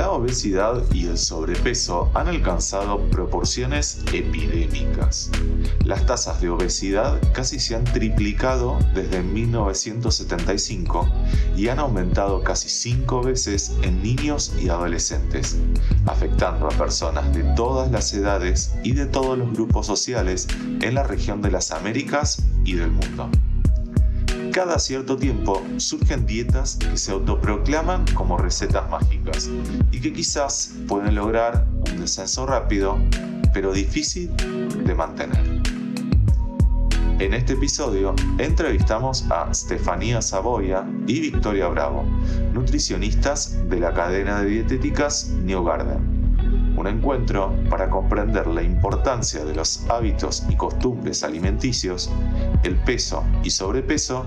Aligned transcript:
La 0.00 0.12
obesidad 0.12 0.82
y 0.94 1.08
el 1.08 1.18
sobrepeso 1.18 2.10
han 2.14 2.26
alcanzado 2.26 3.00
proporciones 3.10 3.98
epidémicas. 4.14 5.30
Las 5.84 6.06
tasas 6.06 6.40
de 6.40 6.48
obesidad 6.48 7.20
casi 7.34 7.60
se 7.60 7.76
han 7.76 7.84
triplicado 7.84 8.78
desde 8.94 9.22
1975 9.22 11.06
y 11.54 11.68
han 11.68 11.80
aumentado 11.80 12.42
casi 12.42 12.70
cinco 12.70 13.22
veces 13.22 13.72
en 13.82 14.02
niños 14.02 14.54
y 14.58 14.70
adolescentes, 14.70 15.58
afectando 16.06 16.68
a 16.68 16.70
personas 16.70 17.34
de 17.34 17.42
todas 17.54 17.92
las 17.92 18.10
edades 18.14 18.72
y 18.82 18.92
de 18.92 19.04
todos 19.04 19.36
los 19.36 19.52
grupos 19.52 19.86
sociales 19.86 20.48
en 20.80 20.94
la 20.94 21.02
región 21.02 21.42
de 21.42 21.50
las 21.50 21.72
Américas 21.72 22.42
y 22.64 22.72
del 22.72 22.90
mundo. 22.90 23.28
Cada 24.60 24.78
cierto 24.78 25.16
tiempo 25.16 25.62
surgen 25.78 26.26
dietas 26.26 26.76
que 26.76 26.98
se 26.98 27.12
autoproclaman 27.12 28.04
como 28.12 28.36
recetas 28.36 28.90
mágicas 28.90 29.48
y 29.90 30.02
que 30.02 30.12
quizás 30.12 30.74
pueden 30.86 31.14
lograr 31.14 31.64
un 31.90 31.98
descenso 31.98 32.44
rápido, 32.44 32.98
pero 33.54 33.72
difícil 33.72 34.30
de 34.84 34.94
mantener. 34.94 35.42
En 37.20 37.32
este 37.32 37.54
episodio 37.54 38.14
entrevistamos 38.36 39.24
a 39.30 39.48
Stefania 39.54 40.20
Saboya 40.20 40.84
y 41.06 41.20
Victoria 41.20 41.68
Bravo, 41.68 42.04
nutricionistas 42.52 43.56
de 43.70 43.80
la 43.80 43.94
cadena 43.94 44.42
de 44.42 44.50
dietéticas 44.50 45.30
New 45.42 45.64
Garden 45.64 46.09
un 46.80 46.86
encuentro 46.86 47.54
para 47.68 47.90
comprender 47.90 48.46
la 48.46 48.62
importancia 48.62 49.44
de 49.44 49.54
los 49.54 49.84
hábitos 49.90 50.44
y 50.48 50.56
costumbres 50.56 51.22
alimenticios, 51.22 52.10
el 52.62 52.76
peso 52.76 53.22
y 53.44 53.50
sobrepeso 53.50 54.24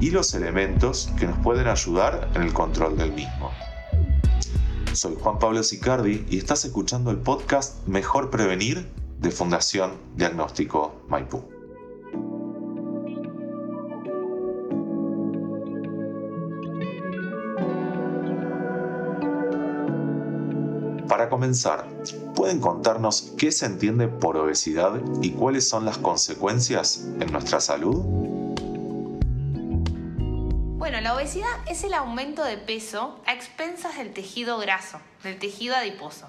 y 0.00 0.10
los 0.10 0.34
elementos 0.34 1.12
que 1.16 1.28
nos 1.28 1.38
pueden 1.38 1.68
ayudar 1.68 2.28
en 2.34 2.42
el 2.42 2.52
control 2.52 2.96
del 2.96 3.12
mismo. 3.12 3.50
Soy 4.92 5.16
Juan 5.20 5.38
Pablo 5.38 5.62
Sicardi 5.62 6.26
y 6.28 6.38
estás 6.38 6.64
escuchando 6.64 7.12
el 7.12 7.18
podcast 7.18 7.86
Mejor 7.86 8.30
Prevenir 8.30 8.90
de 9.20 9.30
Fundación 9.30 9.92
Diagnóstico 10.16 11.04
Maipú. 11.08 11.51
¿Pueden 22.34 22.60
contarnos 22.60 23.32
qué 23.36 23.50
se 23.50 23.66
entiende 23.66 24.08
por 24.08 24.36
obesidad 24.36 25.00
y 25.20 25.32
cuáles 25.32 25.68
son 25.68 25.84
las 25.84 25.98
consecuencias 25.98 27.04
en 27.20 27.32
nuestra 27.32 27.60
salud? 27.60 27.96
Bueno, 30.78 31.00
la 31.00 31.14
obesidad 31.14 31.48
es 31.66 31.84
el 31.84 31.94
aumento 31.94 32.44
de 32.44 32.58
peso 32.58 33.20
a 33.26 33.32
expensas 33.32 33.98
del 33.98 34.12
tejido 34.12 34.58
graso, 34.58 35.00
del 35.22 35.38
tejido 35.38 35.74
adiposo. 35.74 36.26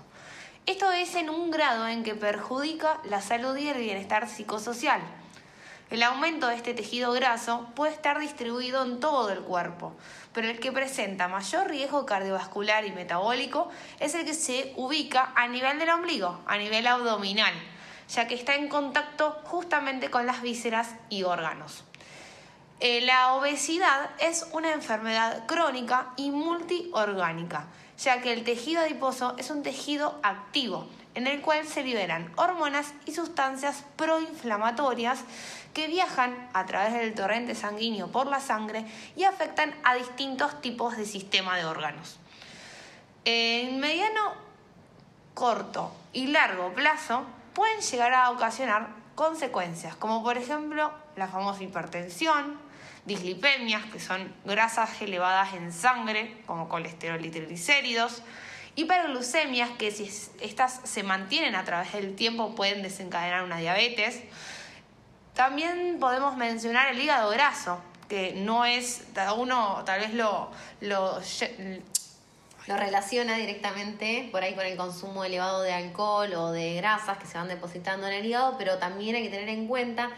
Esto 0.65 0.91
es 0.91 1.15
en 1.15 1.29
un 1.29 1.51
grado 1.51 1.87
en 1.87 2.03
que 2.03 2.15
perjudica 2.15 2.99
la 3.03 3.21
salud 3.21 3.55
y 3.57 3.67
el 3.67 3.77
bienestar 3.77 4.29
psicosocial. 4.29 5.01
El 5.89 6.01
aumento 6.01 6.47
de 6.47 6.55
este 6.55 6.73
tejido 6.73 7.11
graso 7.11 7.67
puede 7.75 7.93
estar 7.93 8.19
distribuido 8.19 8.83
en 8.83 8.99
todo 8.99 9.29
el 9.29 9.41
cuerpo, 9.41 9.93
pero 10.33 10.49
el 10.49 10.59
que 10.59 10.71
presenta 10.71 11.27
mayor 11.27 11.69
riesgo 11.69 12.05
cardiovascular 12.05 12.85
y 12.85 12.91
metabólico 12.91 13.69
es 13.99 14.15
el 14.15 14.25
que 14.25 14.33
se 14.33 14.73
ubica 14.75 15.33
a 15.35 15.47
nivel 15.47 15.77
del 15.77 15.89
ombligo, 15.89 16.39
a 16.47 16.57
nivel 16.57 16.87
abdominal, 16.87 17.53
ya 18.09 18.27
que 18.27 18.35
está 18.35 18.55
en 18.55 18.69
contacto 18.69 19.39
justamente 19.43 20.09
con 20.09 20.25
las 20.25 20.41
vísceras 20.41 20.95
y 21.09 21.23
órganos. 21.23 21.83
Eh, 22.79 23.01
la 23.01 23.35
obesidad 23.35 24.09
es 24.19 24.47
una 24.51 24.73
enfermedad 24.73 25.45
crónica 25.45 26.13
y 26.17 26.31
multiorgánica, 26.31 27.67
ya 27.97 28.21
que 28.21 28.33
el 28.33 28.43
tejido 28.43 28.81
adiposo 28.81 29.35
es 29.37 29.51
un 29.51 29.63
tejido 29.63 30.19
activo 30.23 30.87
en 31.15 31.27
el 31.27 31.41
cual 31.41 31.67
se 31.67 31.83
liberan 31.83 32.31
hormonas 32.35 32.93
y 33.05 33.13
sustancias 33.13 33.83
proinflamatorias 33.95 35.23
que 35.73 35.87
viajan 35.87 36.49
a 36.53 36.65
través 36.65 36.93
del 36.93 37.13
torrente 37.13 37.55
sanguíneo 37.55 38.07
por 38.11 38.27
la 38.27 38.39
sangre 38.39 38.85
y 39.15 39.23
afectan 39.23 39.73
a 39.83 39.95
distintos 39.95 40.61
tipos 40.61 40.97
de 40.97 41.05
sistema 41.05 41.57
de 41.57 41.65
órganos. 41.65 42.19
En 43.25 43.79
mediano, 43.79 44.33
corto 45.33 45.91
y 46.11 46.27
largo 46.27 46.73
plazo 46.73 47.25
pueden 47.53 47.81
llegar 47.81 48.13
a 48.13 48.31
ocasionar 48.31 48.89
consecuencias, 49.15 49.95
como 49.95 50.23
por 50.23 50.37
ejemplo 50.37 50.91
la 51.15 51.27
famosa 51.27 51.63
hipertensión, 51.63 52.59
dislipemias, 53.05 53.85
que 53.85 53.99
son 53.99 54.33
grasas 54.45 55.01
elevadas 55.01 55.53
en 55.53 55.71
sangre, 55.71 56.41
como 56.45 56.69
colesterol 56.69 57.23
y 57.23 57.29
triglicéridos, 57.29 58.23
Hiperglucemias, 58.75 59.69
que 59.71 59.91
si 59.91 60.09
estas 60.41 60.81
se 60.83 61.03
mantienen 61.03 61.55
a 61.55 61.63
través 61.63 61.93
del 61.93 62.15
tiempo 62.15 62.55
pueden 62.55 62.81
desencadenar 62.81 63.43
una 63.43 63.57
diabetes. 63.57 64.21
También 65.35 65.97
podemos 65.99 66.37
mencionar 66.37 66.91
el 66.91 66.99
hígado 66.99 67.29
graso, 67.29 67.79
que 68.09 68.33
no 68.33 68.65
es, 68.65 69.03
uno 69.37 69.83
tal 69.85 69.99
vez 69.99 70.13
lo, 70.15 70.49
lo, 70.81 71.19
lo 72.67 72.77
relaciona 72.77 73.37
directamente 73.37 74.29
por 74.31 74.41
ahí 74.41 74.55
con 74.55 74.65
el 74.65 74.75
consumo 74.75 75.23
elevado 75.23 75.61
de 75.61 75.73
alcohol 75.73 76.33
o 76.33 76.51
de 76.51 76.75
grasas 76.75 77.19
que 77.19 77.27
se 77.27 77.37
van 77.37 77.47
depositando 77.47 78.07
en 78.07 78.13
el 78.13 78.25
hígado, 78.25 78.55
pero 78.57 78.79
también 78.79 79.15
hay 79.15 79.23
que 79.23 79.29
tener 79.29 79.49
en 79.49 79.67
cuenta 79.67 80.09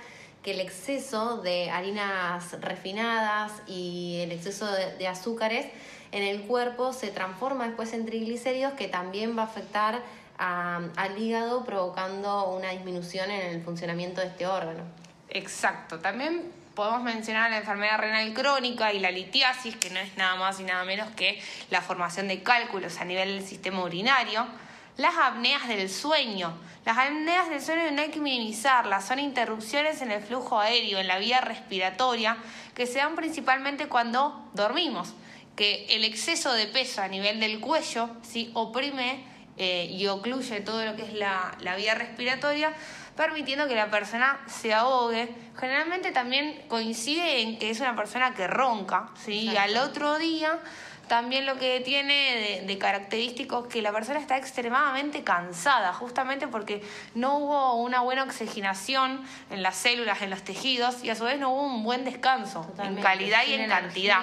que 0.44 0.52
el 0.52 0.62
exceso 0.62 1.38
de 1.38 1.72
harinas 1.72 2.62
refinadas 2.62 3.52
y 3.68 4.20
el 4.22 4.32
exceso 4.32 4.72
de 4.72 5.08
azúcares 5.08 5.66
en 6.16 6.24
el 6.24 6.44
cuerpo 6.44 6.94
se 6.94 7.10
transforma 7.10 7.66
después 7.66 7.92
en 7.92 8.06
triglicéridos 8.06 8.74
que 8.76 8.88
también 8.88 9.38
va 9.38 9.42
a 9.42 9.46
afectar 9.48 10.02
al 10.38 11.22
hígado 11.22 11.66
provocando 11.66 12.52
una 12.52 12.70
disminución 12.70 13.30
en 13.32 13.54
el 13.54 13.62
funcionamiento 13.62 14.22
de 14.22 14.28
este 14.28 14.48
órgano. 14.48 14.84
Exacto, 15.28 16.00
también 16.00 16.50
podemos 16.74 17.04
mencionar 17.04 17.52
la 17.52 17.58
enfermedad 17.58 18.00
renal 18.00 18.34
crónica 18.34 18.94
y 18.94 19.00
la 19.00 19.12
litiasis, 19.12 19.76
que 19.76 19.90
no 19.90 20.00
es 20.00 20.16
nada 20.16 20.38
más 20.38 20.58
y 20.62 20.64
nada 20.64 20.86
menos 20.86 21.10
que 21.18 21.42
la 21.70 21.82
formación 21.82 22.30
de 22.30 22.42
cálculos 22.44 23.02
a 23.02 23.06
nivel 23.06 23.36
del 23.36 23.46
sistema 23.46 23.84
urinario, 23.84 24.48
las 24.96 25.16
apneas 25.18 25.68
del 25.68 25.90
sueño. 25.90 26.54
Las 26.86 26.98
apneas 26.98 27.50
del 27.50 27.62
sueño 27.62 27.92
no 27.92 28.02
hay 28.02 28.12
que 28.12 28.22
minimizarlas, 28.22 29.06
son 29.06 29.20
interrupciones 29.20 30.02
en 30.02 30.12
el 30.12 30.24
flujo 30.24 30.62
aéreo, 30.62 31.00
en 31.00 31.08
la 31.08 31.18
vía 31.20 31.42
respiratoria, 31.42 32.38
que 32.74 32.88
se 32.88 33.00
dan 33.00 33.16
principalmente 33.16 33.88
cuando 33.88 34.50
dormimos 34.54 35.14
que 35.56 35.86
el 35.90 36.04
exceso 36.04 36.54
de 36.54 36.68
peso 36.68 37.02
a 37.02 37.08
nivel 37.08 37.40
del 37.40 37.60
cuello 37.60 38.10
¿sí? 38.22 38.52
oprime 38.54 39.24
eh, 39.58 39.88
y 39.90 40.08
ocluye 40.08 40.60
todo 40.62 40.84
lo 40.86 40.96
que 40.96 41.04
es 41.04 41.14
la, 41.14 41.56
la 41.62 41.76
vía 41.76 41.96
respiratoria, 41.96 42.74
permitiendo 43.16 43.68
que 43.68 43.76
la 43.76 43.90
persona 43.90 44.42
se 44.48 44.74
ahogue. 44.74 45.30
Generalmente 45.58 46.12
también 46.12 46.64
coincide 46.68 47.42
en 47.42 47.58
que 47.58 47.70
es 47.70 47.80
una 47.80 47.96
persona 47.96 48.34
que 48.34 48.48
ronca, 48.48 49.10
¿sí? 49.24 49.50
y 49.52 49.56
al 49.56 49.78
otro 49.78 50.18
día 50.18 50.60
también 51.08 51.46
lo 51.46 51.58
que 51.58 51.80
tiene 51.82 52.64
de, 52.66 52.78
característico 52.78 53.68
que 53.68 53.82
la 53.82 53.92
persona 53.92 54.20
está 54.20 54.38
extremadamente 54.38 55.24
cansada, 55.24 55.94
justamente 55.94 56.48
porque 56.48 56.84
no 57.14 57.38
hubo 57.38 57.76
una 57.76 58.02
buena 58.02 58.24
oxigenación 58.24 59.24
en 59.50 59.64
las 59.64 59.76
células, 59.76 60.22
en 60.22 60.30
los 60.30 60.44
tejidos, 60.44 61.04
y 61.04 61.10
a 61.10 61.16
su 61.16 61.24
vez 61.24 61.40
no 61.40 61.52
hubo 61.52 61.66
un 61.66 61.84
buen 61.84 62.06
descanso 62.06 62.72
en 62.84 62.96
calidad 62.98 63.44
y 63.48 63.54
en 63.54 63.70
cantidad. 63.70 64.22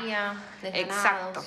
Exacto. 0.63 1.45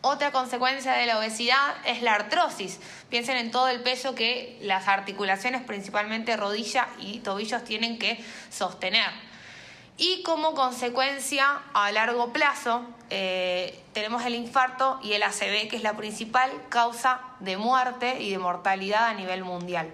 Otra 0.00 0.30
consecuencia 0.30 0.92
de 0.92 1.06
la 1.06 1.18
obesidad 1.18 1.74
es 1.84 2.02
la 2.02 2.14
artrosis. 2.14 2.78
Piensen 3.10 3.36
en 3.36 3.50
todo 3.50 3.68
el 3.68 3.80
peso 3.80 4.14
que 4.14 4.56
las 4.62 4.86
articulaciones, 4.86 5.62
principalmente 5.62 6.36
rodilla 6.36 6.88
y 7.00 7.18
tobillos, 7.18 7.64
tienen 7.64 7.98
que 7.98 8.24
sostener. 8.48 9.27
Y 10.00 10.22
como 10.22 10.54
consecuencia 10.54 11.60
a 11.74 11.90
largo 11.90 12.32
plazo 12.32 12.82
eh, 13.10 13.82
tenemos 13.92 14.24
el 14.24 14.36
infarto 14.36 15.00
y 15.02 15.14
el 15.14 15.24
ACV, 15.24 15.68
que 15.68 15.76
es 15.76 15.82
la 15.82 15.96
principal 15.96 16.52
causa 16.68 17.20
de 17.40 17.56
muerte 17.56 18.22
y 18.22 18.30
de 18.30 18.38
mortalidad 18.38 19.06
a 19.06 19.14
nivel 19.14 19.42
mundial. 19.42 19.90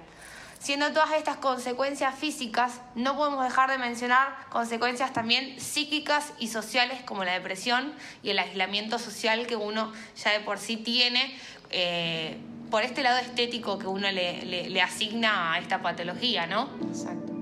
Siendo 0.59 0.93
todas 0.93 1.13
estas 1.13 1.39
consecuencias 1.39 2.15
físicas, 2.15 2.83
no 2.95 3.17
podemos 3.17 3.45
dejar 3.45 3.71
de 3.71 3.79
mencionar 3.79 4.37
consecuencias 4.51 5.13
también 5.15 5.59
psíquicas 5.59 6.33
y 6.39 6.49
sociales 6.49 7.03
como 7.05 7.25
la 7.25 7.33
depresión 7.33 7.95
y 8.23 8.31
el 8.31 8.39
aislamiento 8.39 8.99
social 8.99 9.47
que 9.47 9.57
uno 9.57 9.93
ya 10.23 10.33
de 10.33 10.41
por 10.41 10.59
sí 10.59 10.77
tiene 10.77 11.35
eh, 11.71 12.39
por 12.71 12.83
este 12.83 13.03
lado 13.03 13.19
estético 13.19 13.79
que 13.79 13.87
uno 13.87 14.11
le, 14.11 14.45
le, 14.45 14.69
le 14.69 14.83
asigna 14.83 15.55
a 15.55 15.59
esta 15.59 15.81
patología, 15.81 16.47
¿no? 16.47 16.69
Exacto. 16.89 17.34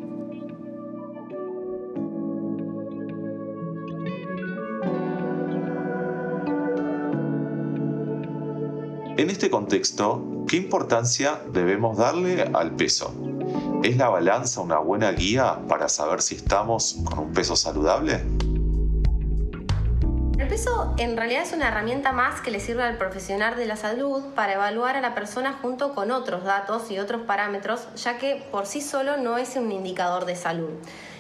En 9.23 9.31
este 9.31 9.51
contexto, 9.51 10.45
¿qué 10.49 10.57
importancia 10.57 11.41
debemos 11.53 11.97
darle 11.97 12.43
al 12.43 12.75
peso? 12.75 13.15
¿Es 13.85 13.97
la 13.97 14.09
balanza 14.09 14.61
una 14.61 14.79
buena 14.79 15.13
guía 15.13 15.61
para 15.69 15.89
saber 15.89 16.21
si 16.23 16.35
estamos 16.35 16.99
con 17.05 17.21
un 17.21 17.33
peso 17.33 17.55
saludable? 17.55 18.15
El 20.41 20.49
peso 20.49 20.93
en 20.99 21.17
realidad 21.17 21.43
es 21.45 21.53
una 21.53 21.69
herramienta 21.69 22.11
más 22.11 22.41
que 22.41 22.51
le 22.51 22.59
sirve 22.59 22.83
al 22.83 22.99
profesional 22.99 23.55
de 23.55 23.67
la 23.67 23.77
salud 23.77 24.25
para 24.35 24.55
evaluar 24.55 24.97
a 24.97 25.01
la 25.01 25.15
persona 25.15 25.57
junto 25.63 25.95
con 25.95 26.11
otros 26.11 26.43
datos 26.43 26.91
y 26.91 26.99
otros 26.99 27.23
parámetros, 27.23 27.87
ya 27.95 28.19
que 28.19 28.45
por 28.51 28.67
sí 28.67 28.81
solo 28.81 29.19
no 29.19 29.39
es 29.39 29.55
un 29.55 29.71
indicador 29.71 30.25
de 30.25 30.35
salud. 30.35 30.71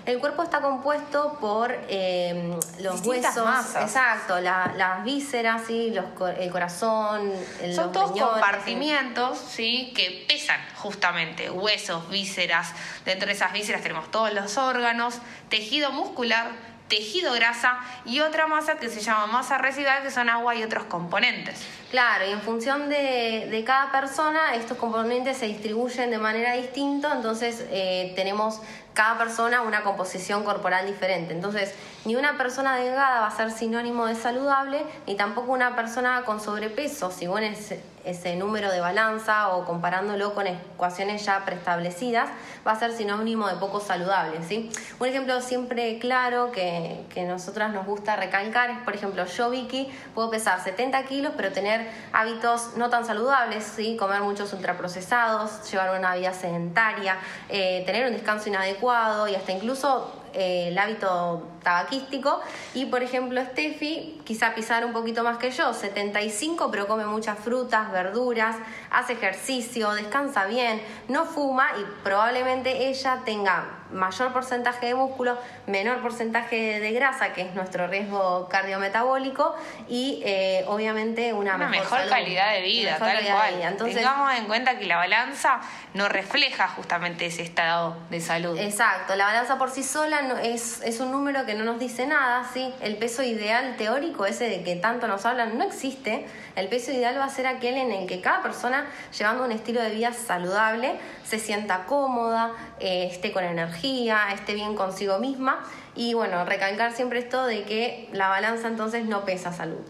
El 0.04 0.18
cuerpo 0.18 0.42
está 0.42 0.60
compuesto 0.60 1.38
por 1.40 1.72
eh, 1.88 2.56
los 2.80 3.02
Distintas 3.02 3.36
huesos, 3.36 3.44
masas. 3.44 3.82
exacto, 3.84 4.40
la- 4.40 4.72
las 4.76 5.04
vísceras, 5.04 5.62
¿sí? 5.66 5.90
los, 5.94 6.06
el 6.38 6.50
corazón, 6.50 7.32
el- 7.60 7.72
Son 7.74 7.84
los 7.84 7.92
todos 7.92 8.10
riñones, 8.12 8.32
compartimientos, 8.32 9.38
¿sí? 9.38 9.92
Que 9.94 10.24
pesan 10.28 10.60
justamente 10.76 11.50
huesos, 11.50 12.08
vísceras. 12.08 12.72
Dentro 13.04 13.26
de 13.28 13.34
esas 13.34 13.52
vísceras 13.52 13.80
tenemos 13.82 14.10
todos 14.10 14.32
los 14.34 14.58
órganos, 14.58 15.18
tejido 15.48 15.92
muscular, 15.92 16.48
tejido 16.88 17.32
grasa 17.32 17.78
y 18.04 18.20
otra 18.20 18.46
masa 18.48 18.74
que 18.76 18.88
se 18.90 19.00
llama 19.00 19.26
masa 19.26 19.56
residual, 19.56 20.02
que 20.02 20.10
son 20.10 20.28
agua 20.28 20.54
y 20.56 20.62
otros 20.62 20.84
componentes. 20.84 21.64
Claro, 21.90 22.26
y 22.26 22.32
en 22.32 22.40
función 22.42 22.88
de, 22.90 23.48
de 23.50 23.64
cada 23.64 23.90
persona, 23.92 24.54
estos 24.56 24.76
componentes 24.78 25.38
se 25.38 25.46
distribuyen 25.46 26.10
de 26.10 26.18
manera 26.18 26.54
distinta, 26.54 27.12
entonces 27.14 27.64
eh, 27.70 28.12
tenemos 28.16 28.60
cada 28.94 29.18
persona 29.18 29.62
una 29.62 29.82
composición 29.82 30.44
corporal 30.44 30.86
diferente. 30.86 31.32
Entonces, 31.32 31.74
ni 32.04 32.16
una 32.16 32.36
persona 32.36 32.76
delgada 32.76 33.20
va 33.20 33.26
a 33.28 33.36
ser 33.36 33.50
sinónimo 33.50 34.06
de 34.06 34.14
saludable, 34.14 34.84
ni 35.06 35.16
tampoco 35.16 35.52
una 35.52 35.74
persona 35.76 36.22
con 36.24 36.40
sobrepeso, 36.40 37.10
según 37.10 37.42
ese, 37.42 37.82
ese 38.04 38.36
número 38.36 38.70
de 38.70 38.80
balanza 38.80 39.48
o 39.50 39.64
comparándolo 39.64 40.34
con 40.34 40.46
ecuaciones 40.46 41.24
ya 41.24 41.44
preestablecidas, 41.44 42.28
va 42.66 42.72
a 42.72 42.76
ser 42.76 42.92
sinónimo 42.92 43.48
de 43.48 43.56
poco 43.56 43.80
saludable. 43.80 44.42
¿sí? 44.42 44.70
Un 44.98 45.08
ejemplo 45.08 45.40
siempre 45.40 45.98
claro 45.98 46.52
que, 46.52 47.04
que 47.12 47.24
nosotras 47.24 47.72
nos 47.72 47.86
gusta 47.86 48.16
recalcar 48.16 48.70
es, 48.70 48.78
por 48.78 48.94
ejemplo, 48.94 49.24
yo, 49.26 49.50
Vicky, 49.50 49.92
puedo 50.14 50.30
pesar 50.30 50.62
70 50.62 51.04
kilos, 51.04 51.32
pero 51.36 51.52
tener 51.52 51.88
hábitos 52.12 52.76
no 52.76 52.90
tan 52.90 53.04
saludables, 53.04 53.64
¿sí? 53.64 53.96
comer 53.96 54.20
muchos 54.22 54.52
ultraprocesados, 54.52 55.70
llevar 55.70 55.98
una 55.98 56.14
vida 56.14 56.32
sedentaria, 56.32 57.16
eh, 57.48 57.82
tener 57.86 58.06
un 58.06 58.12
descanso 58.12 58.48
inadecuado 58.48 59.28
y 59.28 59.34
hasta 59.34 59.52
incluso 59.52 60.12
eh, 60.32 60.68
el 60.68 60.78
hábito 60.78 61.42
tabaquístico. 61.62 62.40
Y 62.74 62.86
por 62.86 63.02
ejemplo, 63.02 63.40
Steffi, 63.44 64.20
quizá 64.24 64.54
pisar 64.54 64.84
un 64.84 64.92
poquito 64.92 65.22
más 65.22 65.38
que 65.38 65.50
yo, 65.50 65.72
75, 65.72 66.70
pero 66.70 66.86
come 66.86 67.06
muchas 67.06 67.38
frutas, 67.38 67.90
verduras, 67.92 68.56
hace 68.90 69.14
ejercicio, 69.14 69.92
descansa 69.92 70.44
bien, 70.46 70.82
no 71.08 71.24
fuma 71.24 71.68
y 71.78 71.84
probablemente 72.02 72.88
ella 72.88 73.20
tenga 73.24 73.78
mayor 73.92 74.32
porcentaje 74.32 74.86
de 74.86 74.94
músculo, 74.94 75.38
menor 75.66 76.00
porcentaje 76.00 76.80
de 76.80 76.92
grasa, 76.92 77.34
que 77.34 77.42
es 77.42 77.54
nuestro 77.54 77.86
riesgo 77.86 78.48
cardiometabólico, 78.48 79.54
y 79.88 80.22
eh, 80.24 80.64
obviamente 80.66 81.32
una, 81.32 81.56
Una 81.56 81.68
mejor, 81.68 81.98
salud, 81.98 82.10
calidad 82.10 82.52
de 82.52 82.62
vida, 82.62 82.92
mejor 82.92 83.06
tal 83.06 83.16
calidad 83.16 83.34
de 83.34 83.38
cual. 83.38 83.54
vida. 83.56 83.68
Entonces, 83.68 83.96
Tengamos 83.96 84.32
en 84.34 84.46
cuenta 84.46 84.78
que 84.78 84.86
la 84.86 84.96
balanza 84.96 85.60
no 85.94 86.08
refleja 86.08 86.68
justamente 86.68 87.26
ese 87.26 87.42
estado 87.42 87.96
de 88.08 88.20
salud. 88.20 88.58
Exacto, 88.58 89.14
la 89.14 89.26
balanza 89.26 89.58
por 89.58 89.70
sí 89.70 89.82
sola 89.82 90.22
no, 90.22 90.38
es, 90.38 90.80
es 90.82 91.00
un 91.00 91.12
número 91.12 91.44
que 91.44 91.51
no 91.54 91.64
nos 91.64 91.78
dice 91.78 92.06
nada, 92.06 92.48
¿sí? 92.52 92.72
El 92.80 92.96
peso 92.96 93.22
ideal 93.22 93.76
teórico, 93.76 94.26
ese 94.26 94.48
de 94.48 94.62
que 94.62 94.76
tanto 94.76 95.08
nos 95.08 95.26
hablan, 95.26 95.58
no 95.58 95.64
existe. 95.64 96.26
El 96.56 96.68
peso 96.68 96.92
ideal 96.92 97.18
va 97.18 97.24
a 97.24 97.28
ser 97.28 97.46
aquel 97.46 97.76
en 97.76 97.92
el 97.92 98.06
que 98.06 98.20
cada 98.20 98.42
persona, 98.42 98.86
llevando 99.16 99.44
un 99.44 99.52
estilo 99.52 99.82
de 99.82 99.90
vida 99.90 100.12
saludable, 100.12 100.98
se 101.24 101.38
sienta 101.38 101.84
cómoda, 101.86 102.52
eh, 102.80 103.08
esté 103.10 103.32
con 103.32 103.44
energía, 103.44 104.32
esté 104.32 104.54
bien 104.54 104.74
consigo 104.74 105.18
misma. 105.18 105.62
Y 105.94 106.14
bueno, 106.14 106.44
recalcar 106.44 106.92
siempre 106.92 107.18
esto 107.18 107.46
de 107.46 107.64
que 107.64 108.08
la 108.12 108.28
balanza 108.28 108.68
entonces 108.68 109.04
no 109.04 109.24
pesa 109.24 109.52
salud. 109.52 109.80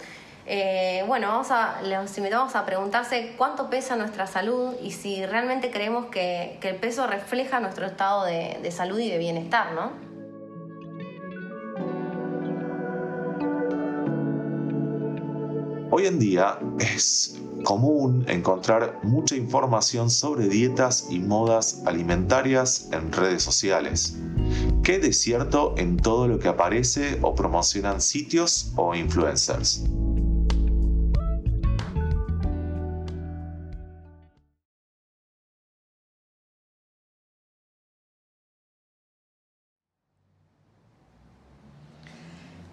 Eh, 0.45 1.05
bueno, 1.07 1.29
vamos 1.29 1.51
a, 1.53 1.81
los 1.83 2.19
invitamos 2.19 2.57
a 2.57 2.67
preguntarse 2.67 3.35
cuánto 3.37 3.71
pesa 3.71 3.95
nuestra 3.95 4.27
salud 4.27 4.75
y 4.83 4.91
si 4.91 5.25
realmente 5.25 5.71
creemos 5.71 6.07
que, 6.07 6.59
que 6.61 6.71
el 6.71 6.77
peso 6.77 7.07
refleja 7.07 7.61
nuestro 7.61 7.87
estado 7.87 8.25
de, 8.25 8.59
de 8.61 8.71
salud 8.73 8.99
y 8.99 9.09
de 9.09 9.19
bienestar, 9.19 9.73
¿no? 9.73 10.12
Hoy 15.95 16.07
en 16.07 16.19
día 16.19 16.59
es 16.79 17.39
común 17.65 18.25
encontrar 18.27 19.01
mucha 19.03 19.37
información 19.37 20.09
sobre 20.09 20.49
dietas 20.49 21.09
y 21.11 21.19
modas 21.19 21.83
alimentarias 21.85 22.89
en 22.93 23.13
redes 23.13 23.43
sociales. 23.43 24.17
¿Qué 24.83 24.99
de 24.99 25.13
cierto 25.13 25.75
en 25.77 25.99
todo 25.99 26.29
lo 26.29 26.39
que 26.39 26.49
aparece 26.49 27.19
o 27.21 27.35
promocionan 27.35 28.01
sitios 28.01 28.73
o 28.77 28.95
influencers? 28.95 29.85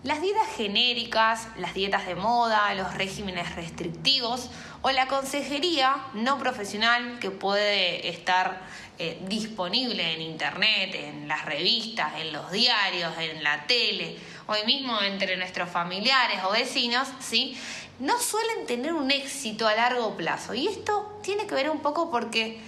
Las 0.09 0.23
dietas 0.23 0.47
genéricas, 0.57 1.47
las 1.57 1.75
dietas 1.75 2.07
de 2.07 2.15
moda, 2.15 2.73
los 2.73 2.95
regímenes 2.95 3.55
restrictivos 3.55 4.49
o 4.81 4.89
la 4.89 5.07
consejería 5.07 5.97
no 6.15 6.39
profesional 6.39 7.19
que 7.19 7.29
puede 7.29 8.09
estar 8.09 8.59
eh, 8.97 9.19
disponible 9.27 10.15
en 10.15 10.23
internet, 10.23 10.95
en 10.95 11.27
las 11.27 11.45
revistas, 11.45 12.13
en 12.17 12.33
los 12.33 12.51
diarios, 12.51 13.13
en 13.19 13.43
la 13.43 13.67
tele, 13.67 14.17
hoy 14.47 14.65
mismo 14.65 14.99
entre 14.99 15.37
nuestros 15.37 15.69
familiares 15.69 16.39
o 16.43 16.53
vecinos, 16.53 17.07
¿sí? 17.19 17.55
no 17.99 18.19
suelen 18.19 18.65
tener 18.65 18.93
un 18.93 19.11
éxito 19.11 19.67
a 19.67 19.75
largo 19.75 20.17
plazo. 20.17 20.55
Y 20.55 20.67
esto 20.67 21.19
tiene 21.21 21.45
que 21.45 21.53
ver 21.53 21.69
un 21.69 21.83
poco 21.83 22.09
porque 22.09 22.59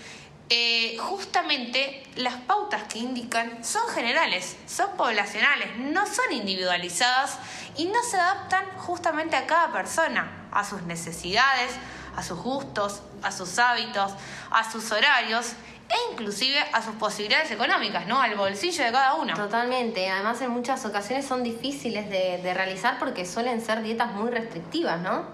eh, 0.54 0.98
justamente 0.98 2.04
las 2.18 2.36
pautas 2.36 2.84
que 2.84 3.00
indican 3.00 3.64
son 3.64 3.88
generales, 3.88 4.58
son 4.68 4.98
poblacionales, 4.98 5.78
no 5.78 6.06
son 6.06 6.34
individualizadas 6.34 7.40
y 7.78 7.86
no 7.86 8.04
se 8.04 8.18
adaptan 8.18 8.66
justamente 8.76 9.38
a 9.38 9.48
cada 9.48 9.72
persona, 9.72 10.50
a 10.52 10.66
sus 10.66 10.82
necesidades, 10.82 11.72
a 12.18 12.22
sus 12.22 12.38
gustos, 12.38 13.02
a 13.24 13.32
sus 13.32 13.58
hábitos, 13.60 14.12
a 14.50 14.70
sus 14.70 14.92
horarios 14.92 15.54
e 15.88 16.12
inclusive 16.12 16.60
a 16.74 16.82
sus 16.82 16.96
posibilidades 16.96 17.50
económicas, 17.52 18.06
¿no? 18.08 18.20
Al 18.20 18.36
bolsillo 18.36 18.84
de 18.84 18.92
cada 18.92 19.14
uno. 19.14 19.34
Totalmente. 19.34 20.10
Además, 20.10 20.42
en 20.42 20.50
muchas 20.50 20.86
ocasiones 20.86 21.26
son 21.26 21.44
difíciles 21.44 22.10
de, 22.10 22.42
de 22.44 22.54
realizar 22.54 23.00
porque 23.00 23.26
suelen 23.26 23.62
ser 23.62 23.84
dietas 23.84 24.12
muy 24.12 24.30
restrictivas, 24.30 25.00
¿no? 25.00 25.28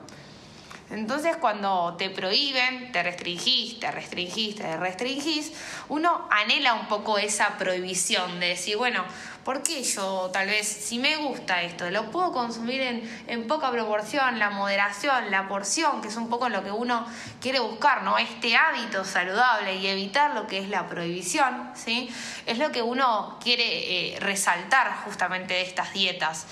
Entonces 0.89 1.35
cuando 1.35 1.95
te 1.97 2.09
prohíben, 2.09 2.93
te 2.93 3.03
restringís, 3.03 3.77
te 3.79 3.91
restringís, 3.91 4.55
te 4.55 4.77
restringís, 4.77 5.51
uno 5.89 6.27
anhela 6.31 6.75
un 6.75 6.87
poco 6.87 7.17
esa 7.17 7.57
prohibición 7.57 8.39
de 8.39 8.49
decir, 8.49 8.77
bueno, 8.77 9.03
¿por 9.43 9.63
qué 9.63 9.83
yo 9.83 10.29
tal 10.31 10.47
vez, 10.47 10.65
si 10.65 10.97
me 10.97 11.17
gusta 11.17 11.61
esto, 11.61 11.89
lo 11.89 12.09
puedo 12.09 12.31
consumir 12.31 12.79
en, 12.79 13.23
en 13.27 13.47
poca 13.47 13.69
proporción, 13.69 14.39
la 14.39 14.49
moderación, 14.49 15.29
la 15.29 15.49
porción, 15.49 16.01
que 16.01 16.07
es 16.07 16.15
un 16.15 16.29
poco 16.29 16.47
lo 16.47 16.63
que 16.63 16.71
uno 16.71 17.05
quiere 17.41 17.59
buscar, 17.59 18.03
¿no? 18.03 18.17
Este 18.17 18.55
hábito 18.55 19.03
saludable 19.03 19.75
y 19.75 19.87
evitar 19.87 20.35
lo 20.35 20.47
que 20.47 20.59
es 20.59 20.69
la 20.69 20.87
prohibición, 20.87 21.69
¿sí? 21.75 22.09
Es 22.45 22.59
lo 22.59 22.71
que 22.71 22.81
uno 22.81 23.37
quiere 23.43 24.13
eh, 24.15 24.19
resaltar 24.21 25.03
justamente 25.03 25.53
de 25.55 25.63
estas 25.63 25.91
dietas. 25.91 26.47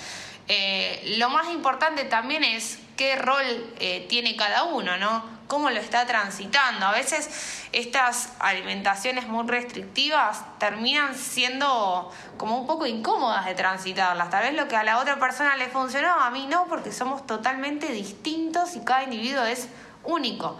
Eh, 0.49 1.15
lo 1.17 1.29
más 1.29 1.49
importante 1.51 2.03
también 2.03 2.43
es 2.43 2.79
qué 2.95 3.15
rol 3.15 3.73
eh, 3.79 4.05
tiene 4.09 4.35
cada 4.35 4.63
uno, 4.63 4.97
¿no? 4.97 5.23
Cómo 5.47 5.69
lo 5.69 5.79
está 5.79 6.05
transitando. 6.07 6.87
A 6.87 6.91
veces 6.91 7.29
estas 7.71 8.33
alimentaciones 8.39 9.27
muy 9.27 9.45
restrictivas 9.47 10.43
terminan 10.57 11.15
siendo 11.15 12.11
como 12.37 12.59
un 12.59 12.65
poco 12.65 12.87
incómodas 12.87 13.45
de 13.45 13.53
transitarlas. 13.53 14.29
Tal 14.29 14.43
vez 14.43 14.55
lo 14.55 14.67
que 14.67 14.75
a 14.75 14.83
la 14.83 14.97
otra 14.97 15.19
persona 15.19 15.55
le 15.55 15.67
funcionó, 15.67 16.13
a 16.13 16.31
mí 16.31 16.47
no, 16.47 16.65
porque 16.65 16.91
somos 16.91 17.27
totalmente 17.27 17.91
distintos 17.91 18.75
y 18.75 18.79
cada 18.79 19.03
individuo 19.03 19.43
es 19.43 19.67
único. 20.03 20.57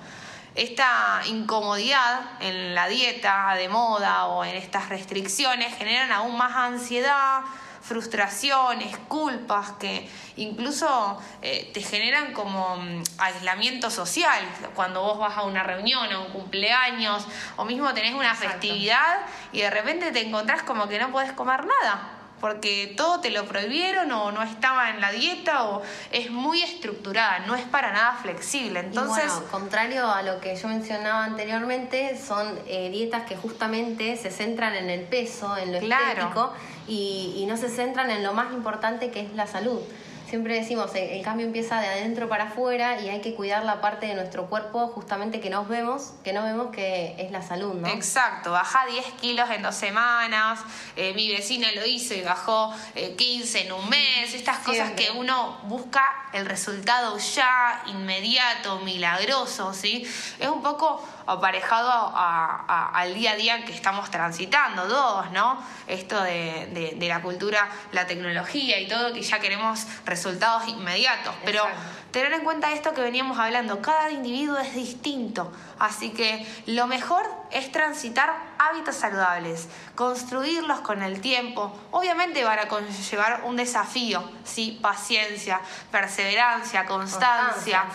Esta 0.54 1.22
incomodidad 1.26 2.22
en 2.40 2.76
la 2.76 2.88
dieta 2.88 3.56
de 3.56 3.68
moda 3.68 4.28
o 4.28 4.46
en 4.46 4.56
estas 4.56 4.88
restricciones 4.88 5.76
generan 5.76 6.12
aún 6.12 6.38
más 6.38 6.56
ansiedad, 6.56 7.42
frustraciones, 7.88 8.98
culpas 9.08 9.74
que 9.74 10.10
incluso 10.38 11.22
eh, 11.42 11.70
te 11.74 11.82
generan 11.82 12.34
como 12.34 12.78
mm, 12.78 13.04
aislamiento 13.20 13.92
social 13.92 14.44
cuando 14.74 15.02
vos 15.02 15.20
vas 15.20 15.38
a 15.38 15.44
una 15.44 15.62
reunión 15.62 16.12
o 16.14 16.26
un 16.26 16.32
cumpleaños 16.32 17.28
o 17.58 17.66
mismo 17.66 17.94
tenés 17.94 18.16
una 18.16 18.32
Exacto. 18.32 18.54
festividad 18.54 19.18
y 19.52 19.62
de 19.62 19.70
repente 19.70 20.12
te 20.12 20.28
encontrás 20.28 20.64
como 20.64 20.88
que 20.88 20.98
no 20.98 21.12
podés 21.12 21.32
comer 21.34 21.66
nada 21.66 22.15
porque 22.46 22.94
todo 22.96 23.22
te 23.22 23.32
lo 23.32 23.46
prohibieron 23.46 24.12
o 24.12 24.32
no 24.32 24.44
estaba 24.44 24.92
en 24.92 25.02
la 25.02 25.12
dieta 25.12 25.64
o 25.64 25.82
es 26.12 26.30
muy 26.30 26.62
estructurada, 26.62 27.40
no 27.40 27.56
es 27.56 27.64
para 27.64 27.92
nada 27.92 28.20
flexible. 28.22 28.82
Entonces, 28.82 29.24
y 29.26 29.30
bueno, 29.30 29.48
contrario 29.50 30.12
a 30.12 30.22
lo 30.22 30.40
que 30.40 30.56
yo 30.56 30.68
mencionaba 30.68 31.24
anteriormente, 31.24 32.16
son 32.24 32.60
eh, 32.68 32.92
dietas 32.92 33.24
que 33.24 33.36
justamente 33.36 34.16
se 34.16 34.30
centran 34.30 34.76
en 34.76 34.92
el 34.92 35.02
peso, 35.02 35.58
en 35.58 35.74
lo 35.74 35.80
Claro. 35.80 36.06
estético 36.06 36.54
y, 36.88 37.34
y 37.38 37.48
no 37.48 37.58
se 37.58 37.68
centran 37.68 38.12
en 38.12 38.22
lo 38.22 38.34
más 38.34 38.54
importante 38.54 39.10
que 39.10 39.22
es 39.22 39.34
la 39.34 39.48
salud. 39.48 39.82
Siempre 40.28 40.56
decimos, 40.56 40.92
el, 40.96 41.24
cambio 41.24 41.46
empieza 41.46 41.80
de 41.80 41.88
adentro 41.88 42.30
para 42.30 42.46
afuera 42.46 43.02
y 43.02 43.10
hay 43.10 43.22
que 43.22 43.36
cuidar 43.36 43.64
la 43.64 43.82
parte 43.82 44.06
de 44.08 44.16
nuestro 44.16 44.48
cuerpo 44.48 44.88
justamente 44.88 45.40
que 45.40 45.50
nos 45.50 45.68
vemos, 45.68 46.14
que 46.24 46.34
no 46.34 46.44
vemos 46.44 46.72
que 46.72 47.16
es 47.18 47.32
la 47.32 47.42
salud, 47.42 47.74
¿no? 47.74 47.88
Exacto, 47.88 48.52
baja 48.52 48.86
10 48.86 49.06
kilos 49.22 49.50
en 49.50 49.62
dos 49.62 49.76
semanas, 49.76 50.60
eh, 50.96 51.14
mi 51.14 51.30
vecina 51.30 51.68
lo 51.76 51.86
hizo 51.86 52.14
y 52.14 52.22
bajó 52.22 52.74
15 53.18 53.60
eh, 53.60 53.66
en 53.66 53.74
un 53.74 53.90
mes, 53.90 54.34
estas 54.34 54.60
cosas 54.60 54.92
que 54.92 55.12
uno 55.12 55.60
busca 55.64 56.04
el 56.34 56.46
resultado 56.46 57.18
ya, 57.18 57.84
inmediato, 57.88 58.80
milagroso, 58.80 59.74
¿sí? 59.74 60.08
Es 60.40 60.48
un 60.48 60.62
poco 60.62 61.04
aparejado 61.28 62.14
al 62.16 63.14
día 63.14 63.32
a 63.32 63.36
día 63.36 63.66
que 63.66 63.74
estamos 63.74 64.12
transitando 64.12 64.84
todos, 64.84 65.32
¿no? 65.32 65.58
Esto 65.88 66.22
de, 66.22 66.98
la 67.02 67.22
cultura, 67.22 67.70
la 67.92 68.08
tecnología 68.08 68.80
y 68.80 68.88
todo, 68.88 69.14
que 69.14 69.22
ya 69.22 69.40
queremos 69.40 69.86
resultados 70.06 70.68
inmediatos. 70.68 71.34
Pero 71.44 71.64
tener 72.12 72.34
en 72.34 72.44
cuenta 72.44 72.72
esto 72.72 72.94
que 72.94 73.02
veníamos 73.02 73.38
hablando, 73.40 73.82
cada 73.82 74.12
individuo 74.12 74.58
es 74.58 74.74
distinto, 74.74 75.52
así 75.80 76.12
que 76.12 76.46
lo 76.66 76.88
mejor 76.88 77.26
es 77.56 77.72
transitar 77.72 78.36
hábitos 78.60 78.96
saludables, 78.96 79.70
construirlos 79.96 80.82
con 80.82 81.02
el 81.02 81.22
tiempo. 81.22 81.74
Obviamente 81.92 82.44
van 82.44 82.60
a 82.60 82.68
conllevar 82.68 83.44
un 83.46 83.56
desafío, 83.56 84.30
sí, 84.44 84.78
paciencia, 84.82 85.62
perseverancia, 85.90 86.86
constancia, 86.86 87.86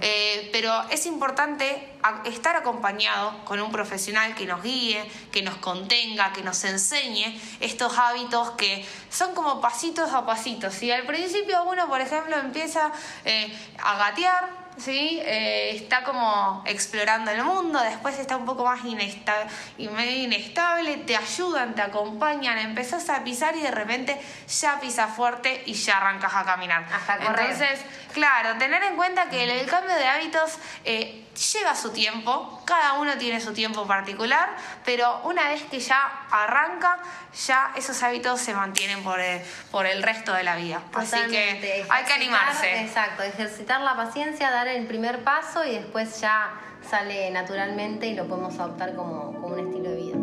eh, 0.00 0.48
pero 0.52 0.72
es 0.88 1.04
importante 1.04 1.92
estar 2.24 2.56
acompañado 2.56 3.44
con 3.44 3.60
un 3.60 3.70
profesional 3.70 4.34
que 4.34 4.46
nos 4.46 4.62
guíe, 4.62 5.06
que 5.30 5.42
nos 5.42 5.56
contenga, 5.56 6.32
que 6.32 6.42
nos 6.42 6.64
enseñe 6.64 7.38
estos 7.60 7.98
hábitos 7.98 8.52
que 8.52 8.86
son 9.10 9.34
como 9.34 9.60
pasitos 9.60 10.14
a 10.14 10.24
pasitos. 10.24 10.72
Si 10.72 10.90
al 10.90 11.04
principio 11.04 11.62
uno, 11.64 11.86
por 11.88 12.00
ejemplo, 12.00 12.38
empieza 12.38 12.90
eh, 13.26 13.54
a 13.84 13.98
gatear, 13.98 14.59
¿sí? 14.80 15.20
Eh, 15.24 15.76
está 15.76 16.02
como 16.02 16.62
explorando 16.66 17.30
el 17.30 17.44
mundo, 17.44 17.80
después 17.80 18.18
está 18.18 18.36
un 18.36 18.44
poco 18.44 18.64
más 18.64 18.84
inestable, 18.84 19.50
y 19.78 19.88
medio 19.88 20.24
inestable, 20.24 20.96
te 20.98 21.16
ayudan, 21.16 21.74
te 21.74 21.82
acompañan, 21.82 22.58
empezás 22.58 23.08
a 23.10 23.22
pisar 23.22 23.56
y 23.56 23.62
de 23.62 23.70
repente 23.70 24.20
ya 24.48 24.80
pisas 24.80 25.14
fuerte 25.14 25.62
y 25.66 25.74
ya 25.74 25.98
arrancas 25.98 26.34
a 26.34 26.44
caminar. 26.44 26.84
Entonces, 27.20 27.80
claro, 28.12 28.56
tener 28.58 28.82
en 28.82 28.96
cuenta 28.96 29.28
que 29.28 29.44
el, 29.60 29.66
cambio 29.66 29.94
de 29.94 30.06
hábitos 30.06 30.58
eh, 30.84 31.24
lleva 31.52 31.74
su 31.74 31.90
tiempo, 31.90 32.62
cada 32.64 32.94
uno 32.94 33.16
tiene 33.16 33.40
su 33.40 33.52
tiempo 33.52 33.86
particular, 33.86 34.50
pero 34.84 35.20
una 35.24 35.48
vez 35.48 35.62
que 35.64 35.80
ya 35.80 36.26
arranca, 36.30 36.98
ya 37.46 37.72
esos 37.76 38.02
hábitos 38.02 38.40
se 38.40 38.54
mantienen 38.54 39.02
por 39.02 39.20
el, 39.20 39.40
por 39.70 39.86
el 39.86 40.02
resto 40.02 40.32
de 40.32 40.42
la 40.42 40.56
vida. 40.56 40.82
Así 40.94 41.16
que 41.28 41.86
hay 41.88 42.04
que 42.04 42.12
animarse. 42.12 42.82
Exacto, 42.82 43.22
ejercitar 43.22 43.80
la 43.80 43.96
paciencia, 43.96 44.50
dar 44.50 44.68
el 44.74 44.86
primer 44.86 45.22
paso 45.24 45.64
y 45.64 45.74
después 45.74 46.20
ya 46.20 46.60
sale 46.88 47.30
naturalmente 47.30 48.06
y 48.06 48.14
lo 48.14 48.26
podemos 48.26 48.58
adoptar 48.58 48.94
como, 48.94 49.32
como 49.40 49.54
un 49.54 49.68
estilo 49.68 49.90
de 49.90 49.96
vida. 49.96 50.16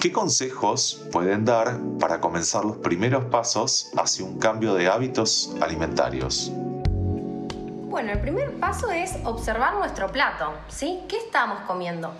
¿Qué 0.00 0.12
consejos 0.12 1.06
pueden 1.12 1.44
dar 1.44 1.78
para 1.98 2.20
comenzar 2.20 2.64
los 2.64 2.78
primeros 2.78 3.26
pasos 3.26 3.90
hacia 3.98 4.24
un 4.24 4.38
cambio 4.38 4.72
de 4.72 4.88
hábitos 4.88 5.54
alimentarios? 5.60 6.50
Bueno, 7.90 8.12
el 8.12 8.20
primer 8.20 8.58
paso 8.58 8.90
es 8.90 9.16
observar 9.24 9.74
nuestro 9.74 10.10
plato, 10.10 10.54
¿sí? 10.68 11.00
¿Qué 11.06 11.18
estamos 11.18 11.60
comiendo? 11.66 12.14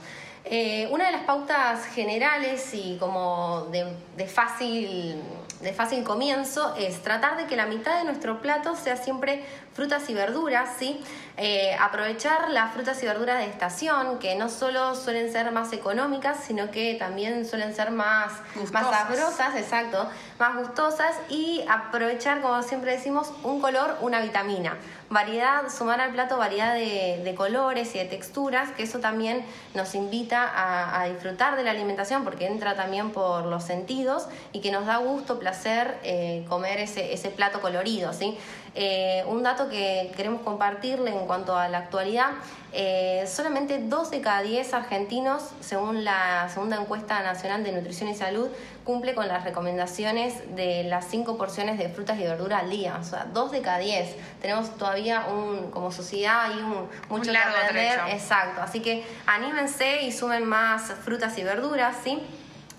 Eh, 0.45 0.89
una 0.91 1.07
de 1.07 1.13
las 1.13 1.23
pautas 1.23 1.87
generales 1.87 2.75
y 2.75 2.99
como 2.99 3.69
de, 3.71 4.27
fácil, 4.27 5.23
de 5.61 5.73
fácil 5.73 6.03
comienzo 6.05 6.75
es 6.77 7.03
tratar 7.03 7.37
de 7.37 7.47
que 7.47 7.57
la 7.57 7.67
mitad 7.67 7.99
de 7.99 8.05
nuestro 8.05 8.41
plato 8.41 8.77
sea 8.77 8.97
siempre 8.97 9.45
frutas 9.75 10.09
y 10.09 10.15
verduras, 10.15 10.71
¿sí? 10.79 11.03
Eh, 11.37 11.77
aprovechar 11.79 12.51
las 12.51 12.73
frutas 12.73 13.03
y 13.03 13.07
verduras 13.07 13.39
de 13.39 13.47
estación, 13.47 14.19
que 14.19 14.37
no 14.37 14.49
solo 14.49 14.95
suelen 14.95 15.31
ser 15.31 15.53
más 15.53 15.73
económicas, 15.73 16.39
sino 16.45 16.71
que 16.71 16.95
también 16.95 17.47
suelen 17.47 17.75
ser 17.75 17.91
más, 17.91 18.33
más 18.73 18.91
sabrosas, 18.91 19.55
exacto, 19.57 20.09
más 20.39 20.57
gustosas, 20.57 21.15
y 21.29 21.65
aprovechar, 21.69 22.41
como 22.41 22.63
siempre 22.63 22.93
decimos, 22.93 23.33
un 23.43 23.61
color, 23.61 23.99
una 24.01 24.21
vitamina. 24.21 24.77
Variedad, 25.11 25.69
sumar 25.77 26.01
al 26.01 26.13
plato 26.13 26.37
variedad 26.39 26.73
de, 26.73 27.35
colores 27.37 27.97
y 27.97 27.99
de 27.99 28.05
texturas, 28.05 28.71
que 28.71 28.85
eso 28.85 29.01
también 29.01 29.45
nos 29.75 29.97
invita 29.97 30.49
a, 30.55 31.09
disfrutar 31.09 31.57
de 31.57 31.65
la 31.65 31.73
alimentación, 31.73 32.23
porque 32.23 32.47
entra 32.47 32.77
también 32.77 33.11
por 33.11 33.45
los 33.47 33.65
sentidos 33.65 34.29
y 34.53 34.61
que 34.61 34.71
nos 34.71 34.87
da 34.87 34.99
gusto, 34.99 35.41
placer 35.41 35.99
eh, 36.05 36.45
comer 36.49 36.79
ese, 36.79 37.13
ese 37.13 37.31
plato 37.31 37.61
colorido, 37.61 38.13
¿sí? 38.13 38.39
Eh, 38.75 39.25
un 39.27 39.43
dato 39.43 39.69
que 39.69 40.13
queremos 40.17 40.43
compartirle 40.43 41.11
en 41.11 41.27
cuanto 41.27 41.57
a 41.57 41.69
la 41.69 41.79
actualidad, 41.79 42.31
eh, 42.73 43.25
solamente 43.27 43.81
2 43.81 44.11
de 44.13 44.21
cada 44.21 44.43
10 44.43 44.75
argentinos, 44.75 45.43
según 45.61 46.05
la 46.05 46.49
segunda 46.49 46.77
encuesta 46.77 47.21
nacional 47.23 47.65
de 47.65 47.73
nutrición 47.73 48.09
y 48.09 48.15
salud, 48.15 48.49
cumple 48.85 49.15
con 49.15 49.27
las 49.27 49.43
recomendaciones 49.43 50.55
de 50.55 50.85
las 50.85 51.07
5 51.07 51.37
porciones 51.37 51.79
de 51.79 51.89
frutas 51.89 52.19
y 52.21 52.23
verduras 52.23 52.63
al 52.63 52.71
día. 52.71 52.97
O 53.01 53.05
sea, 53.05 53.27
2 53.33 53.51
de 53.51 53.61
cada 53.61 53.79
10. 53.79 54.15
Tenemos 54.41 54.77
todavía 54.77 55.27
un, 55.27 55.73
como 55.73 55.91
sociedad 55.91 56.49
y 56.57 56.61
un, 56.61 56.89
mucho 57.09 57.33
que 57.33 57.39
aprender. 57.39 57.99
Exacto. 58.11 58.63
Así 58.63 58.81
que 58.81 59.05
anímense 59.27 60.03
y 60.03 60.13
sumen 60.13 60.45
más 60.45 60.93
frutas 61.05 61.37
y 61.39 61.43
verduras, 61.43 61.97
¿sí? 62.05 62.23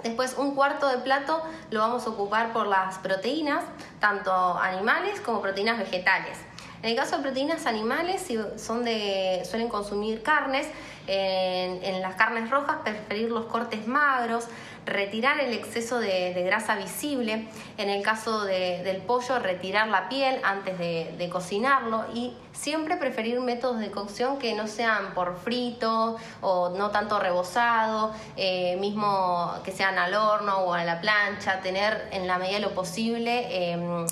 Después 0.03 0.35
un 0.37 0.55
cuarto 0.55 0.87
de 0.87 0.97
plato 0.97 1.41
lo 1.69 1.79
vamos 1.79 2.05
a 2.05 2.09
ocupar 2.09 2.53
por 2.53 2.67
las 2.67 2.97
proteínas, 2.99 3.63
tanto 3.99 4.31
animales 4.57 5.19
como 5.21 5.41
proteínas 5.41 5.77
vegetales. 5.77 6.37
En 6.83 6.89
el 6.89 6.95
caso 6.95 7.17
de 7.17 7.21
proteínas 7.21 7.67
animales, 7.67 8.21
si 8.21 8.39
son 8.57 8.83
de, 8.83 9.43
suelen 9.45 9.69
consumir 9.69 10.23
carnes, 10.23 10.67
en, 11.07 12.01
las 12.01 12.15
carnes 12.15 12.49
rojas 12.49 12.77
preferir 12.83 13.29
los 13.29 13.45
cortes 13.45 13.87
magros, 13.87 14.47
retirar 14.85 15.39
el 15.39 15.53
exceso 15.53 15.99
de, 15.99 16.33
grasa 16.43 16.75
visible, 16.75 17.47
en 17.77 17.89
el 17.89 18.01
caso 18.01 18.45
del 18.45 18.97
pollo 18.97 19.39
retirar 19.39 19.87
la 19.89 20.09
piel 20.09 20.39
antes 20.43 20.77
de, 20.79 21.29
cocinarlo 21.31 22.05
y 22.13 22.35
siempre 22.51 22.97
preferir 22.97 23.39
métodos 23.39 23.79
de 23.79 23.91
cocción 23.91 24.37
que 24.37 24.53
no 24.53 24.67
sean 24.67 25.13
por 25.13 25.37
frito 25.37 26.17
o 26.41 26.69
no 26.69 26.89
tanto 26.89 27.19
rebozado, 27.19 28.11
eh, 28.35 28.75
mismo 28.77 29.53
que 29.63 29.71
sean 29.71 29.97
al 29.97 30.13
horno 30.13 30.57
o 30.59 30.73
a 30.73 30.83
la 30.83 30.99
plancha, 30.99 31.61
tener 31.61 32.09
en 32.11 32.27
la 32.27 32.37
medida 32.37 32.55
de 32.55 32.61
lo 32.61 32.73
posible 32.73 33.71
em, 33.71 34.05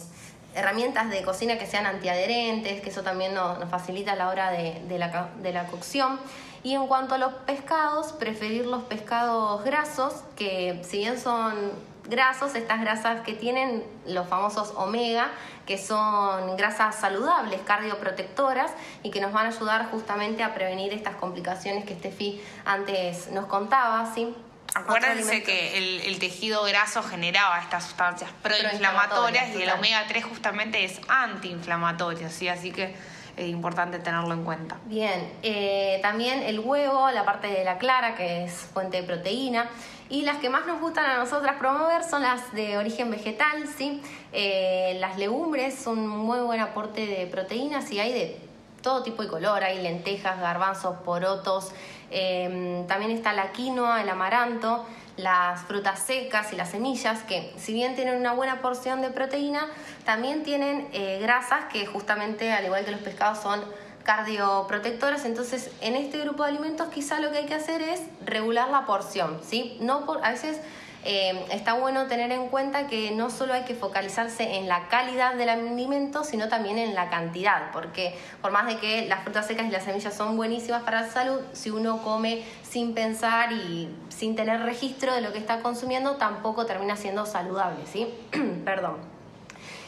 herramientas 0.59 1.09
de 1.09 1.23
cocina 1.23 1.57
que 1.57 1.65
sean 1.65 1.85
antiadherentes, 1.85 2.81
que 2.81 2.89
eso 2.89 3.01
también 3.01 3.33
nos, 3.33 3.57
facilita 3.69 4.13
a 4.13 4.15
la 4.15 4.29
hora 4.29 4.51
de, 4.51 4.97
la, 4.97 5.29
de 5.41 5.53
la 5.53 5.65
cocción. 5.67 6.19
Y 6.61 6.75
en 6.75 6.87
cuanto 6.87 7.15
a 7.15 7.17
los 7.17 7.33
pescados, 7.33 8.11
preferir 8.13 8.65
los 8.65 8.83
pescados 8.83 9.63
grasos, 9.63 10.23
que 10.35 10.81
si 10.83 10.97
bien 10.97 11.19
son 11.19 11.71
grasos, 12.09 12.55
estas 12.55 12.81
grasas 12.81 13.21
que 13.21 13.33
tienen 13.33 13.83
los 14.07 14.27
famosos 14.27 14.73
omega, 14.75 15.29
que 15.65 15.77
son 15.77 16.57
grasas 16.57 16.95
saludables, 16.95 17.61
cardioprotectoras 17.61 18.71
y 19.03 19.11
que 19.11 19.21
nos 19.21 19.31
van 19.31 19.45
a 19.45 19.49
ayudar 19.49 19.89
justamente 19.91 20.43
a 20.43 20.53
prevenir 20.53 20.93
estas 20.93 21.15
complicaciones 21.15 21.85
que 21.85 21.95
Steffi 21.95 22.41
antes 22.65 23.31
nos 23.31 23.45
contaba, 23.45 24.11
¿sí? 24.13 24.35
Acuérdense 24.75 25.43
que 25.43 25.77
el, 26.07 26.19
tejido 26.19 26.63
graso 26.63 27.01
generaba 27.03 27.59
estas 27.59 27.85
sustancias 27.85 28.29
proinflamatorias 28.43 29.55
y 29.55 29.63
el 29.63 29.69
omega 29.69 30.05
3 30.07 30.23
justamente 30.25 30.83
es 30.83 30.99
antiinflamatorio, 31.07 32.29
¿sí? 32.29 32.47
Así 32.47 32.71
que 32.71 32.95
es 33.37 33.47
importante 33.47 33.99
tenerlo 33.99 34.33
en 34.33 34.43
cuenta. 34.43 34.77
Bien, 34.85 35.31
eh, 35.43 35.99
también 36.01 36.43
el 36.43 36.59
huevo, 36.59 37.09
la 37.11 37.23
parte 37.23 37.47
de 37.47 37.63
la 37.63 37.77
clara, 37.77 38.15
que 38.15 38.43
es 38.43 38.51
fuente 38.51 38.97
de 39.01 39.03
proteína. 39.03 39.69
Y 40.09 40.23
las 40.23 40.37
que 40.37 40.49
más 40.49 40.65
nos 40.65 40.81
gustan 40.81 41.05
a 41.05 41.17
nosotras 41.17 41.57
promover 41.59 42.03
son 42.03 42.23
las 42.23 42.51
de 42.53 42.77
origen 42.77 43.11
vegetal, 43.11 43.67
¿sí? 43.77 44.01
Eh, 44.33 44.97
las 44.99 45.17
legumbres 45.17 45.75
son 45.75 45.99
un 45.99 46.17
muy 46.17 46.39
buen 46.39 46.59
aporte 46.59 47.05
de 47.05 47.27
proteínas 47.27 47.91
y 47.91 47.99
hay 47.99 48.11
de 48.11 48.48
todo 48.81 49.03
tipo 49.03 49.23
de 49.23 49.29
color, 49.29 49.63
hay 49.63 49.81
lentejas, 49.81 50.39
garbanzos, 50.39 50.97
porotos, 51.05 51.71
em, 52.11 52.85
también 52.87 53.11
está 53.11 53.33
la 53.33 53.51
quinoa, 53.51 54.01
el 54.01 54.09
amaranto, 54.09 54.85
las 55.17 55.61
frutas 55.63 55.99
secas 55.99 56.53
y 56.53 56.55
las 56.55 56.69
semillas, 56.71 57.23
que 57.23 57.53
si 57.57 57.73
bien 57.73 57.95
tienen 57.95 58.15
una 58.15 58.33
buena 58.33 58.61
porción 58.61 59.01
de 59.01 59.09
proteína, 59.09 59.67
también 60.05 60.43
tienen 60.43 60.87
eh, 60.93 61.19
grasas 61.21 61.65
que 61.71 61.85
justamente, 61.85 62.51
al 62.51 62.65
igual 62.65 62.85
que 62.85 62.91
los 62.91 63.01
pescados, 63.01 63.39
son 63.39 63.61
cardioprotectoras. 64.03 65.25
Entonces, 65.25 65.69
en 65.81 65.95
este 65.95 66.19
grupo 66.19 66.43
de 66.43 66.49
alimentos 66.49 66.87
quizá 66.87 67.19
lo 67.19 67.31
que 67.31 67.39
hay 67.39 67.45
que 67.45 67.55
hacer 67.55 67.81
es 67.81 68.01
regular 68.25 68.69
la 68.69 68.85
porción, 68.85 69.39
¿sí? 69.47 69.77
No 69.81 70.05
por, 70.05 70.25
a 70.25 70.31
veces 70.31 70.59
eh, 71.05 71.45
está 71.51 71.73
bueno 71.73 72.07
tener 72.07 72.31
en 72.31 72.49
cuenta 72.49 72.87
que 72.87 73.11
no 73.11 73.29
solo 73.29 73.53
hay 73.53 73.63
que 73.63 73.73
focalizarse 73.73 74.57
en 74.57 74.67
la 74.67 74.89
calidad 74.89 75.35
del 75.35 75.47
alimento, 75.47 76.25
sino 76.25 76.49
también 76.49 76.77
en 76.77 76.93
la 76.93 77.09
cantidad, 77.09 77.71
porque 77.71 78.17
por 78.41 78.51
más 78.51 78.67
de 78.67 78.77
que 78.77 79.07
las 79.07 79.23
frutas 79.23 79.47
secas 79.47 79.65
y 79.67 79.71
las 79.71 79.83
semillas 79.83 80.13
son 80.13 80.35
buenísimas 80.35 80.83
para 80.83 81.01
la 81.01 81.07
salud, 81.09 81.39
si 81.53 81.69
uno 81.69 82.01
come 82.03 82.43
sin 82.63 82.93
pensar 82.93 83.53
y 83.53 83.89
sin 84.09 84.35
tener 84.35 84.61
registro 84.61 85.13
de 85.13 85.21
lo 85.21 85.31
que 85.31 85.39
está 85.39 85.61
consumiendo, 85.61 86.17
tampoco 86.17 86.65
termina 86.65 86.97
siendo 86.97 87.25
saludable, 87.25 87.85
¿sí? 87.85 88.07
Perdón. 88.65 88.97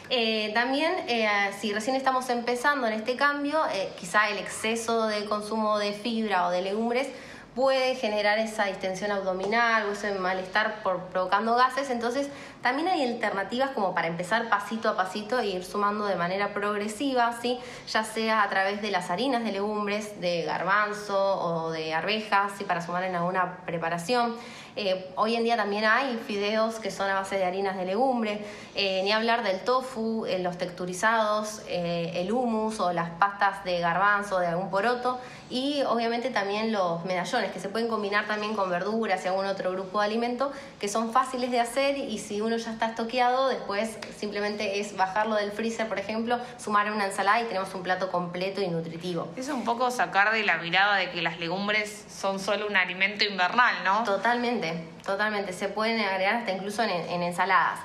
Eh, 0.08 0.50
también, 0.52 0.92
eh, 1.08 1.28
si 1.58 1.72
recién 1.72 1.96
estamos 1.96 2.28
empezando 2.30 2.86
en 2.86 2.94
este 2.94 3.16
cambio, 3.16 3.58
quizá 3.98 4.28
el 4.30 4.38
exceso 4.38 5.06
de 5.06 5.24
consumo 5.26 5.78
de 5.78 5.92
fibra 5.92 6.46
o 6.46 6.50
de 6.50 6.62
legumbres 6.62 7.08
puede 7.54 7.94
generar 7.96 8.38
esa 8.38 8.64
distensión 8.64 9.10
abdominal 9.10 9.86
o 9.86 9.92
ese 9.92 10.12
malestar 10.14 10.82
por 10.82 11.04
provocando 11.06 11.54
gases. 11.54 11.90
Entonces, 11.90 12.28
también 12.62 12.88
hay 12.88 13.04
alternativas 13.04 13.70
como 13.70 13.94
para 13.94 14.08
empezar 14.08 14.48
pasito 14.48 14.88
a 14.88 14.96
pasito 14.96 15.38
e 15.38 15.48
ir 15.48 15.64
sumando 15.64 16.06
de 16.06 16.16
manera 16.16 16.54
progresiva, 16.54 17.36
¿sí? 17.42 17.58
ya 17.88 18.04
sea 18.04 18.42
a 18.42 18.48
través 18.48 18.80
de 18.80 18.90
las 18.90 19.10
harinas 19.10 19.44
de 19.44 19.52
legumbres, 19.52 20.20
de 20.20 20.42
garbanzo 20.42 21.18
o 21.18 21.70
de 21.70 21.92
arvejas, 21.92 22.52
¿sí? 22.56 22.64
para 22.64 22.80
sumar 22.80 23.04
en 23.04 23.16
alguna 23.16 23.58
preparación. 23.66 24.36
Eh, 24.74 25.10
hoy 25.16 25.36
en 25.36 25.44
día 25.44 25.56
también 25.56 25.84
hay 25.84 26.18
fideos 26.26 26.76
que 26.76 26.90
son 26.90 27.10
a 27.10 27.14
base 27.14 27.36
de 27.36 27.44
harinas 27.44 27.76
de 27.76 27.84
legumbre, 27.84 28.42
eh, 28.74 29.02
ni 29.04 29.12
hablar 29.12 29.42
del 29.42 29.60
tofu, 29.60 30.24
eh, 30.24 30.38
los 30.38 30.56
texturizados, 30.56 31.60
el 31.68 32.32
hummus 32.32 32.80
o 32.80 32.92
las 32.92 33.10
pastas 33.10 33.64
de 33.64 33.80
garbanzo, 33.80 34.38
de 34.38 34.46
algún 34.46 34.70
poroto, 34.70 35.20
y 35.50 35.82
obviamente 35.82 36.30
también 36.30 36.72
los 36.72 37.04
medallones 37.04 37.52
que 37.52 37.60
se 37.60 37.68
pueden 37.68 37.88
combinar 37.88 38.26
también 38.26 38.54
con 38.54 38.70
verduras 38.70 39.22
y 39.24 39.28
algún 39.28 39.44
otro 39.44 39.72
grupo 39.72 40.00
de 40.00 40.06
alimento 40.06 40.50
que 40.80 40.88
son 40.88 41.12
fáciles 41.12 41.50
de 41.50 41.60
hacer 41.60 41.98
y 41.98 42.18
si 42.18 42.40
uno 42.40 42.56
ya 42.56 42.72
está 42.72 42.86
estoqueado, 42.86 43.48
después 43.48 43.98
simplemente 44.16 44.80
es 44.80 44.96
bajarlo 44.96 45.34
del 45.34 45.52
freezer, 45.52 45.88
por 45.88 45.98
ejemplo, 45.98 46.38
sumar 46.56 46.90
una 46.90 47.04
ensalada 47.04 47.42
y 47.42 47.44
tenemos 47.44 47.74
un 47.74 47.82
plato 47.82 48.10
completo 48.10 48.62
y 48.62 48.68
nutritivo. 48.68 49.28
Es 49.36 49.48
un 49.48 49.64
poco 49.64 49.90
sacar 49.90 50.32
de 50.32 50.42
la 50.44 50.56
mirada 50.56 50.96
de 50.96 51.10
que 51.10 51.20
las 51.20 51.38
legumbres 51.38 52.04
son 52.08 52.40
solo 52.40 52.66
un 52.66 52.76
alimento 52.76 53.24
invernal, 53.24 53.74
¿no? 53.84 54.04
Totalmente 54.04 54.61
totalmente, 55.04 55.52
Se 55.52 55.68
pueden 55.68 56.00
agregar 56.00 56.36
hasta 56.36 56.52
incluso 56.52 56.82
en, 56.82 57.22
ensaladas. 57.22 57.80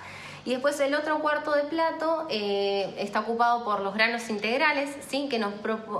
Y 0.45 0.51
después 0.51 0.79
el 0.79 0.95
otro 0.95 1.19
cuarto 1.19 1.53
de 1.53 1.63
plato 1.63 2.25
eh, 2.29 2.95
está 2.97 3.19
ocupado 3.19 3.65
por 3.65 3.81
los 3.81 3.93
granos 3.93 4.29
integrales, 4.29 4.89
¿sí? 5.09 5.27
que 5.29 5.39
nos, 5.39 5.53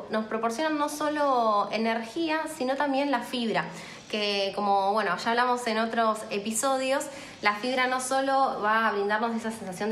nos 0.09 0.25
proporcionan 0.25 0.77
no 0.77 0.87
solo 0.87 1.67
energía, 1.71 2.41
sino 2.57 2.75
también 2.75 3.11
la 3.11 3.19
fibra 3.19 3.65
que 4.09 4.53
como 4.55 4.93
bueno, 4.93 5.15
ya 5.17 5.31
hablamos 5.31 5.65
en 5.67 5.79
otros 5.79 6.19
episodios, 6.29 7.05
la 7.41 7.53
fibra 7.55 7.87
no 7.87 7.99
solo 8.01 8.61
va 8.63 8.87
a 8.87 8.91
brindarnos 8.91 9.35
esa 9.35 9.51
sensación 9.51 9.89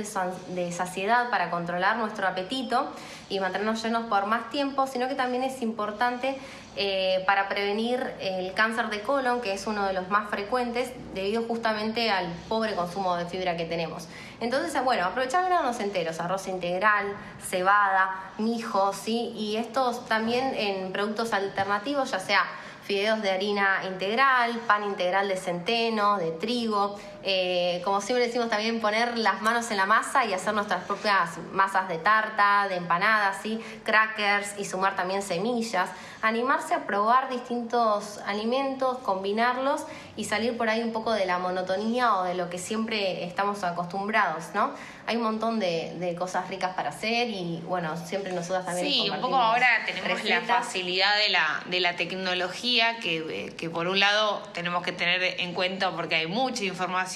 de, 0.55 0.71
saciedad 0.71 1.29
para 1.29 1.51
controlar 1.51 1.97
nuestro 1.97 2.27
apetito 2.27 2.87
y 3.29 3.39
mantenernos 3.39 3.83
llenos 3.83 4.05
por 4.05 4.25
más 4.25 4.49
tiempo, 4.49 4.87
sino 4.87 5.07
que 5.07 5.15
también 5.15 5.43
es 5.43 5.61
importante 5.61 6.39
eh, 6.77 7.23
para 7.27 7.47
prevenir 7.47 7.99
el 8.19 8.53
cáncer 8.53 8.89
de 8.89 9.01
colon, 9.01 9.41
que 9.41 9.53
es 9.53 9.67
uno 9.67 9.85
de 9.85 9.93
los 9.93 10.09
más 10.09 10.29
frecuentes 10.29 10.91
debido 11.13 11.43
justamente 11.43 12.09
al 12.09 12.27
pobre 12.49 12.73
consumo 12.75 13.15
de 13.15 13.25
fibra 13.25 13.55
que 13.55 13.65
tenemos. 13.65 14.07
Entonces, 14.39 14.83
bueno, 14.83 15.05
aprovechar 15.05 15.45
granos 15.45 15.79
enteros, 15.79 16.19
arroz 16.19 16.47
integral, 16.47 17.13
cebada, 17.41 18.31
mijo, 18.37 18.91
¿sí? 18.93 19.33
Y 19.35 19.57
estos 19.57 20.05
también 20.07 20.53
en 20.55 20.91
productos 20.91 21.31
alternativos, 21.31 22.11
ya 22.11 22.19
sea 22.19 22.43
fideos 22.85 23.21
de 23.21 23.31
harina 23.31 23.81
integral, 23.87 24.59
pan 24.67 24.83
integral 24.83 25.27
de 25.27 25.35
centeno, 25.35 26.17
de 26.17 26.31
trigo. 26.33 26.95
Eh, 27.27 27.81
como 27.83 28.01
siempre 28.01 28.27
decimos 28.27 28.49
también 28.49 28.79
poner 28.79 29.17
las 29.17 29.41
manos 29.41 29.71
en 29.71 29.77
la 29.77 29.87
masa 29.87 30.25
y 30.25 30.33
hacer 30.33 30.53
nuestras 30.53 30.83
propias 30.83 31.39
masas 31.51 31.87
de 31.87 31.97
tarta, 31.97 32.67
de 32.69 32.75
empanadas, 32.75 33.37
¿sí? 33.41 33.59
crackers 33.83 34.53
y 34.59 34.65
sumar 34.65 34.95
también 34.95 35.23
semillas. 35.23 35.89
Animarse 36.21 36.75
a 36.75 36.85
probar 36.85 37.29
distintos 37.29 38.19
alimentos, 38.27 38.99
combinarlos 38.99 39.85
y 40.15 40.25
salir 40.25 40.55
por 40.55 40.69
ahí 40.69 40.83
un 40.83 40.91
poco 40.91 41.13
de 41.13 41.25
la 41.25 41.39
monotonía 41.39 42.15
o 42.15 42.23
de 42.23 42.35
lo 42.35 42.49
que 42.49 42.59
siempre 42.59 43.23
estamos 43.25 43.63
acostumbrados, 43.63 44.45
¿no? 44.53 44.71
Hay 45.07 45.17
un 45.17 45.23
montón 45.23 45.59
de, 45.59 46.15
cosas 46.17 46.47
ricas 46.49 46.75
para 46.75 46.89
hacer 46.89 47.29
y 47.29 47.61
bueno, 47.65 47.95
siempre 47.97 48.31
nosotras 48.31 48.65
también. 48.65 48.87
Sí, 48.87 49.09
un 49.09 49.21
poco 49.21 49.35
ahora 49.35 49.67
tenemos 49.85 50.23
la 50.23 50.41
facilidad 50.41 51.17
de 51.17 51.29
la, 51.29 51.63
de 51.65 51.79
la 51.79 51.95
tecnología 51.95 52.99
que, 52.99 53.53
que 53.55 53.69
por 53.69 53.87
un 53.87 53.99
lado 53.99 54.41
tenemos 54.53 54.83
que 54.83 54.91
tener 54.91 55.21
en 55.41 55.53
cuenta 55.53 55.91
porque 55.91 56.15
hay 56.15 56.27
mucha 56.27 56.63
información 56.63 57.14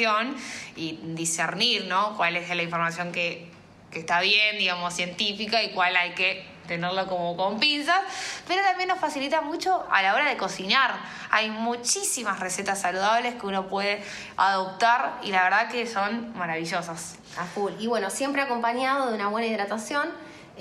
y 0.76 1.00
discernir, 1.04 1.86
¿no? 1.86 2.16
Cuál 2.16 2.36
es 2.36 2.50
la 2.50 2.64
información 2.64 3.12
que, 3.12 3.50
que 3.92 4.00
está 4.00 4.22
bien, 4.22 4.58
digamos, 4.58 4.94
científica 4.94 5.64
y 5.64 5.72
cuál 5.72 5.96
hay 5.96 6.12
que 6.12 6.46
tenerlo 6.70 7.08
como 7.08 7.36
con 7.36 7.60
pinzas, 7.60 8.00
pero 8.48 8.62
también 8.62 8.88
nos 8.88 9.00
facilita 9.00 9.42
mucho 9.42 9.86
a 9.92 10.02
la 10.04 10.14
hora 10.14 10.30
de 10.30 10.38
cocinar. 10.38 10.96
Hay 11.32 11.50
muchísimas 11.50 12.40
recetas 12.40 12.80
saludables 12.80 13.36
que 13.36 13.48
uno 13.48 13.68
puede 13.68 14.04
adoptar 14.38 15.20
y 15.24 15.32
la 15.32 15.44
verdad 15.44 15.68
que 15.70 15.88
son 15.88 16.32
maravillosas. 16.38 17.18
A 17.38 17.46
full. 17.46 17.74
Y 17.80 17.88
bueno, 17.88 18.10
siempre 18.10 18.44
acompañado 18.44 19.10
de 19.10 19.16
una 19.16 19.28
buena 19.28 19.48
hidratación. 19.48 20.10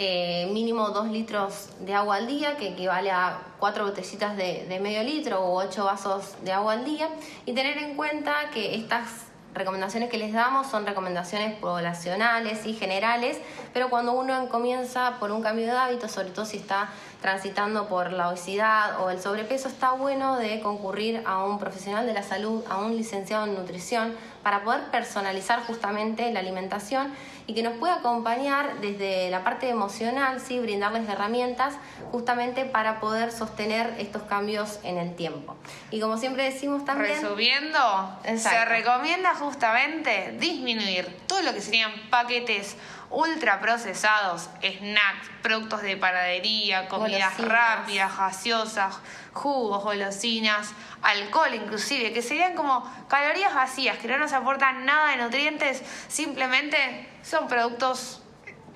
Eh, 0.00 0.48
mínimo 0.52 0.90
2 0.90 1.08
litros 1.08 1.70
de 1.80 1.92
agua 1.92 2.16
al 2.16 2.28
día, 2.28 2.56
que 2.56 2.68
equivale 2.68 3.10
a 3.10 3.40
4 3.58 3.84
botellitas 3.84 4.36
de, 4.36 4.64
de 4.68 4.78
medio 4.78 5.02
litro 5.02 5.40
o 5.40 5.58
8 5.58 5.84
vasos 5.84 6.36
de 6.44 6.52
agua 6.52 6.74
al 6.74 6.84
día. 6.84 7.08
Y 7.46 7.52
tener 7.52 7.76
en 7.78 7.96
cuenta 7.96 8.48
que 8.54 8.76
estas 8.76 9.27
recomendaciones 9.54 10.10
que 10.10 10.18
les 10.18 10.32
damos 10.32 10.66
son 10.66 10.86
recomendaciones 10.86 11.58
poblacionales 11.58 12.66
y 12.66 12.74
generales, 12.74 13.38
pero 13.72 13.90
cuando 13.90 14.12
uno 14.12 14.48
comienza 14.48 15.18
por 15.18 15.30
un 15.30 15.42
cambio 15.42 15.66
de 15.66 15.72
hábito, 15.72 16.08
sobre 16.08 16.30
todo 16.30 16.44
si 16.44 16.58
está 16.58 16.90
transitando 17.20 17.88
por 17.88 18.12
la 18.12 18.28
obesidad 18.28 19.00
o 19.00 19.10
el 19.10 19.20
sobrepeso, 19.20 19.68
está 19.68 19.92
bueno 19.92 20.36
de 20.36 20.60
concurrir 20.60 21.22
a 21.26 21.44
un 21.44 21.58
profesional 21.58 22.06
de 22.06 22.14
la 22.14 22.22
salud, 22.22 22.62
a 22.68 22.78
un 22.78 22.96
licenciado 22.96 23.46
en 23.46 23.54
nutrición, 23.54 24.14
para 24.48 24.64
poder 24.64 24.84
personalizar 24.84 25.60
justamente 25.66 26.32
la 26.32 26.40
alimentación 26.40 27.12
y 27.46 27.52
que 27.52 27.62
nos 27.62 27.76
pueda 27.76 27.96
acompañar 27.96 28.80
desde 28.80 29.28
la 29.28 29.44
parte 29.44 29.68
emocional, 29.68 30.40
¿sí? 30.40 30.58
brindarles 30.58 31.06
herramientas 31.06 31.74
justamente 32.12 32.64
para 32.64 32.98
poder 32.98 33.30
sostener 33.30 33.94
estos 33.98 34.22
cambios 34.22 34.80
en 34.84 34.96
el 34.96 35.14
tiempo. 35.14 35.54
Y 35.90 36.00
como 36.00 36.16
siempre 36.16 36.44
decimos 36.44 36.82
también... 36.86 37.20
Resumiendo, 37.20 38.18
se 38.24 38.64
recomienda 38.64 39.34
justamente 39.34 40.34
disminuir 40.40 41.14
todo 41.26 41.42
lo 41.42 41.52
que 41.52 41.60
serían 41.60 41.92
paquetes 42.08 42.74
ultraprocesados, 43.10 44.50
snacks, 44.62 45.28
productos 45.42 45.82
de 45.82 45.96
panadería, 45.96 46.88
comidas 46.88 47.38
rápidas, 47.38 48.16
gaseosas, 48.16 48.98
jugos, 49.32 49.82
golosinas, 49.82 50.72
alcohol 51.02 51.54
inclusive, 51.54 52.12
que 52.12 52.22
serían 52.22 52.54
como 52.54 52.84
calorías 53.08 53.54
vacías, 53.54 53.98
que 53.98 54.08
no 54.08 54.18
nos 54.18 54.32
aportan 54.32 54.84
nada 54.84 55.10
de 55.12 55.16
nutrientes, 55.22 55.82
simplemente 56.08 57.08
son 57.22 57.48
productos 57.48 58.22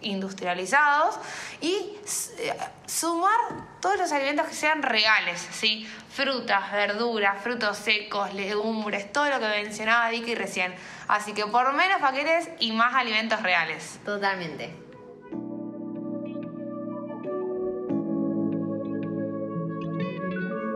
industrializados 0.03 1.17
y 1.61 1.97
eh, 2.39 2.55
sumar 2.87 3.39
todos 3.81 3.99
los 3.99 4.13
alimentos 4.13 4.47
que 4.49 4.55
sean 4.55 4.83
reales, 4.83 5.47
¿sí? 5.53 5.89
Frutas, 6.11 6.71
verduras, 6.73 7.43
frutos 7.43 7.79
secos, 7.79 8.35
legumbres, 8.35 9.13
todo 9.13 9.31
lo 9.31 9.41
que 9.41 9.49
mencionaba 9.49 10.11
Vicky 10.11 10.35
recién. 10.35 10.75
Así 11.13 11.35
que 11.35 11.45
por 11.45 11.75
menos 11.75 12.01
paquetes 12.01 12.49
y 12.59 12.73
más 12.73 12.95
alimentos 12.95 13.43
reales. 13.43 14.01
Totalmente. 14.03 14.75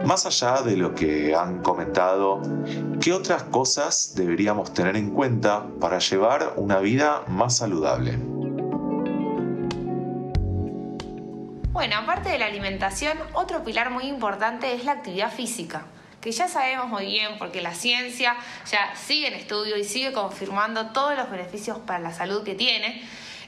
Más 0.05 0.27
allá 0.27 0.61
de 0.61 0.77
lo 0.77 0.95
que 0.95 1.35
han 1.35 1.63
comentado, 1.63 2.43
¿qué 3.01 3.15
otras 3.15 3.45
cosas 3.45 4.13
deberíamos 4.15 4.75
tener 4.75 4.95
en 4.97 5.13
cuenta 5.15 5.65
para 5.81 6.01
llevar 6.01 6.53
una 6.57 6.81
vida 6.81 7.23
más 7.29 7.57
saludable? 7.57 8.19
Bueno, 11.73 11.97
aparte 11.97 12.29
de 12.29 12.39
la 12.39 12.45
alimentación, 12.45 13.17
otro 13.33 13.65
pilar 13.65 13.89
muy 13.89 14.05
importante 14.05 14.75
es 14.75 14.85
la 14.85 14.93
actividad 14.93 15.33
física, 15.33 15.87
que 16.27 16.33
ya 16.33 16.49
sabemos 16.49 16.89
muy 16.89 17.07
bien 17.07 17.39
porque 17.39 17.61
la 17.61 17.73
ciencia 17.73 18.37
ya 18.69 18.93
sigue 18.97 19.29
en 19.29 19.35
estudio 19.35 19.77
y 19.77 19.85
sigue 19.85 20.13
confirmando 20.13 20.87
todos 20.87 21.17
los 21.17 21.31
beneficios 21.31 21.79
para 21.79 22.01
la 22.01 22.13
salud 22.13 22.43
que 22.43 22.57
tiene. 22.57 23.01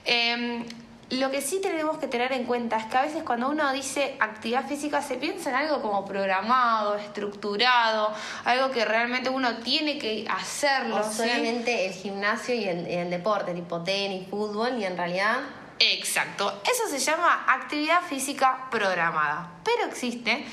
Em, 0.04 0.64
lo 1.10 1.28
que 1.32 1.42
sí 1.42 1.60
tenemos 1.60 1.98
que 1.98 2.06
tener 2.06 2.30
en 2.30 2.44
cuenta 2.44 2.76
es 2.76 2.84
que 2.84 2.96
a 2.96 3.02
veces 3.02 3.24
cuando 3.24 3.48
uno 3.48 3.72
dice 3.72 4.14
actividad 4.20 4.68
física 4.68 5.02
se 5.02 5.16
piensa 5.16 5.50
en 5.50 5.56
algo 5.56 5.82
como 5.82 6.04
programado, 6.04 6.94
estructurado, 6.94 8.14
algo 8.44 8.70
que 8.70 8.84
realmente 8.84 9.28
uno 9.28 9.56
tiene 9.56 9.98
que 9.98 10.24
hacerlo. 10.30 11.00
O 11.00 11.02
solamente 11.02 11.86
el 11.86 11.92
gimnasio 11.94 12.54
y 12.54 12.62
el, 12.62 12.86
el 12.86 13.10
deporte, 13.10 13.54
tipo 13.54 13.82
tenis, 13.82 14.28
fútbol, 14.30 14.78
y 14.78 14.84
en 14.84 14.96
realidad 14.96 15.40
Exacto, 15.80 16.60
eso 16.64 16.88
se 16.88 16.98
llama 16.98 17.44
actividad 17.48 18.02
física 18.02 18.68
programada. 18.70 19.48
Pero 19.64 19.88
existe 19.88 20.44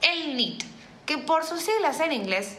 el 0.00 0.36
NEAT, 0.36 0.71
que 1.06 1.18
por 1.18 1.44
sus 1.44 1.62
siglas 1.62 2.00
en 2.00 2.12
inglés 2.12 2.58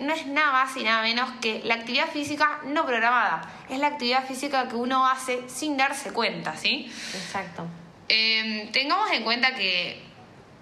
no 0.00 0.14
es 0.14 0.26
nada 0.26 0.52
más 0.52 0.76
y 0.76 0.84
nada 0.84 1.02
menos 1.02 1.30
que 1.40 1.60
la 1.64 1.74
actividad 1.74 2.08
física 2.08 2.60
no 2.64 2.86
programada. 2.86 3.42
Es 3.68 3.78
la 3.78 3.88
actividad 3.88 4.26
física 4.26 4.68
que 4.68 4.76
uno 4.76 5.06
hace 5.06 5.48
sin 5.48 5.76
darse 5.76 6.12
cuenta, 6.12 6.56
¿sí? 6.56 6.90
Exacto. 7.14 7.66
Em, 8.08 8.70
tengamos 8.72 9.10
en 9.10 9.24
cuenta 9.24 9.54
que 9.54 10.02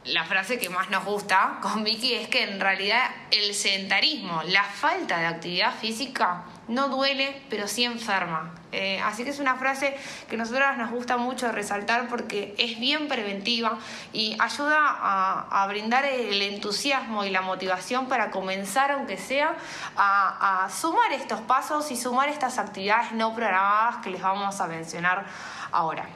la 0.04 0.24
frase 0.24 0.58
que 0.58 0.68
más 0.68 0.90
nos 0.90 1.04
gusta 1.04 1.58
con 1.62 1.84
Vicky 1.84 2.14
es 2.14 2.28
que 2.28 2.42
en 2.42 2.60
realidad 2.60 3.10
el 3.30 3.54
sedentarismo, 3.54 4.42
la 4.44 4.64
falta 4.64 5.18
de 5.18 5.26
actividad 5.26 5.74
física, 5.74 6.44
no 6.68 6.88
duele, 6.88 7.42
pero 7.50 7.68
sí 7.68 7.84
enferma. 7.84 8.52
Eh, 8.72 9.00
así 9.04 9.22
que 9.24 9.30
es 9.30 9.38
una 9.38 9.54
frase 9.56 9.96
que 10.28 10.34
a 10.34 10.38
nosotros 10.38 10.76
nos 10.76 10.90
gusta 10.90 11.16
mucho 11.16 11.52
resaltar 11.52 12.08
porque 12.08 12.54
es 12.58 12.78
bien 12.80 13.06
preventiva 13.06 13.78
y 14.12 14.36
ayuda 14.40 14.78
a, 14.78 15.62
a 15.62 15.66
brindar 15.68 16.04
el 16.04 16.42
entusiasmo 16.42 17.24
y 17.24 17.30
la 17.30 17.42
motivación 17.42 18.08
para 18.08 18.30
comenzar, 18.30 18.90
aunque 18.90 19.16
sea, 19.16 19.54
a, 19.96 20.64
a 20.64 20.70
sumar 20.70 21.12
estos 21.12 21.40
pasos 21.42 21.90
y 21.90 21.96
sumar 21.96 22.28
estas 22.28 22.58
actividades 22.58 23.12
no 23.12 23.34
programadas 23.34 23.96
que 24.02 24.10
les 24.10 24.22
vamos 24.22 24.60
a 24.60 24.66
mencionar 24.66 25.24
ahora. 25.70 26.06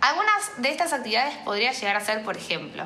Algunas 0.00 0.60
de 0.60 0.68
estas 0.68 0.92
actividades 0.92 1.36
podría 1.44 1.70
llegar 1.72 1.96
a 1.96 2.00
ser, 2.00 2.24
por 2.24 2.36
ejemplo, 2.36 2.84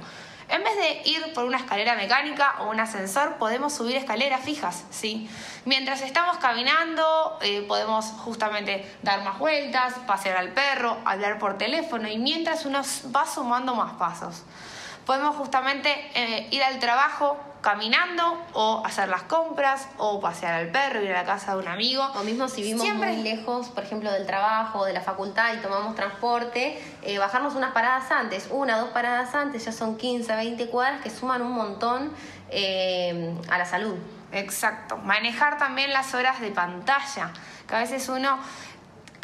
en 0.49 0.63
vez 0.63 0.77
de 0.77 1.11
ir 1.11 1.33
por 1.33 1.45
una 1.45 1.59
escalera 1.59 1.95
mecánica 1.95 2.57
o 2.61 2.71
un 2.71 2.79
ascensor, 2.79 3.35
podemos 3.35 3.73
subir 3.75 3.97
escaleras 3.97 4.43
fijas, 4.43 4.85
¿sí? 4.91 5.29
Mientras 5.65 6.03
estamos 6.03 6.37
caminando, 6.39 7.39
eh, 7.43 7.65
podemos 7.67 8.07
justamente 8.19 8.89
dar 9.03 9.23
más 9.25 9.39
vueltas, 9.39 9.95
pasear 10.07 10.37
al 10.37 10.51
perro, 10.51 10.97
hablar 11.05 11.39
por 11.39 11.59
teléfono 11.59 12.09
y 12.09 12.19
mientras 12.19 12.65
uno 12.65 12.83
va 13.15 13.27
sumando 13.27 13.75
más 13.75 13.95
pasos. 13.95 14.45
Podemos 15.05 15.37
justamente 15.37 15.91
eh, 16.15 16.49
ir 16.51 16.63
al 16.63 16.79
trabajo 16.79 17.39
caminando 17.67 18.47
o 18.53 18.81
hacer 18.87 19.09
las 19.09 19.25
compras 19.25 19.89
o 19.99 20.21
pasear 20.21 20.55
al 20.55 20.69
perro, 20.69 21.03
ir 21.03 21.11
a 21.11 21.15
la 21.15 21.25
casa 21.25 21.57
de 21.57 21.63
un 21.63 21.67
amigo. 21.67 22.01
O 22.15 22.23
mismo 22.23 22.47
si 22.47 22.63
vivimos 22.63 22.87
muy 22.95 23.17
lejos, 23.25 23.71
por 23.71 23.83
ejemplo, 23.83 24.13
del 24.13 24.25
trabajo 24.25 24.79
o 24.79 24.85
de 24.85 24.93
la 24.93 25.01
facultad 25.01 25.53
y 25.53 25.57
tomamos 25.57 25.97
transporte, 25.97 26.81
eh, 27.03 27.19
bajarnos 27.19 27.57
unas 27.57 27.73
paradas 27.73 28.09
antes, 28.13 28.47
una, 28.53 28.79
dos 28.79 28.91
paradas 28.91 29.35
antes, 29.35 29.65
ya 29.65 29.73
son 29.73 29.97
15, 29.97 30.37
20 30.37 30.69
cuadras 30.69 31.01
que 31.03 31.11
suman 31.11 31.43
un 31.43 31.55
montón 31.55 32.13
eh, 32.51 33.35
a 33.51 33.59
la 33.59 33.65
salud. 33.65 33.97
Exacto. 34.31 34.99
Manejar 34.99 35.59
también 35.59 35.93
las 35.93 36.15
horas 36.15 36.41
de 36.41 36.53
pantalla, 36.53 37.33
que 37.67 37.75
a 37.75 37.81
veces 37.81 38.09
uno 38.09 38.39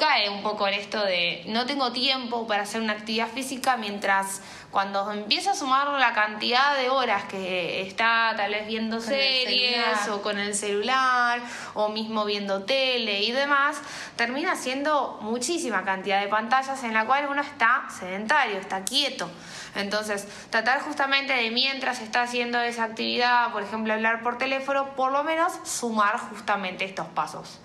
cae 0.02 0.28
un 0.28 0.42
poco 0.42 0.66
en 0.66 0.74
esto 0.74 1.04
de 1.04 1.44
no 1.46 1.64
tengo 1.64 1.92
tiempo 1.92 2.44
para 2.48 2.64
hacer 2.64 2.80
una 2.80 2.94
actividad 2.94 3.28
física 3.28 3.76
mientras 3.76 4.42
cuando 4.72 5.08
empieza 5.12 5.52
a 5.52 5.54
sumar 5.54 5.86
la 5.86 6.12
cantidad 6.12 6.76
de 6.76 6.90
horas 6.90 7.22
que 7.26 7.82
está 7.82 8.34
tal 8.36 8.50
vez 8.50 8.66
viendo 8.66 9.00
series 9.00 10.08
o 10.10 10.20
con 10.20 10.40
el 10.40 10.56
celular 10.56 11.40
o 11.74 11.88
mismo 11.90 12.24
viendo 12.24 12.64
tele 12.64 13.22
y 13.22 13.30
demás, 13.30 13.80
termina 14.16 14.56
siendo 14.56 15.20
muchísima 15.20 15.84
cantidad 15.84 16.20
de 16.20 16.26
pantallas 16.26 16.82
en 16.82 16.94
la 16.94 17.06
cual 17.06 17.28
uno 17.30 17.42
está 17.42 17.84
sedentario, 17.96 18.58
está 18.58 18.82
quieto. 18.82 19.30
Entonces, 19.76 20.26
tratar 20.50 20.80
justamente 20.80 21.32
de 21.32 21.52
mientras 21.52 22.00
está 22.00 22.22
haciendo 22.22 22.60
esa 22.60 22.84
actividad, 22.84 23.52
por 23.52 23.62
ejemplo, 23.62 23.92
hablar 23.92 24.24
por 24.24 24.36
teléfono, 24.36 24.96
por 24.96 25.12
lo 25.12 25.22
menos 25.22 25.52
sumar 25.62 26.18
justamente 26.18 26.84
estos 26.84 27.06
pasos. 27.06 27.60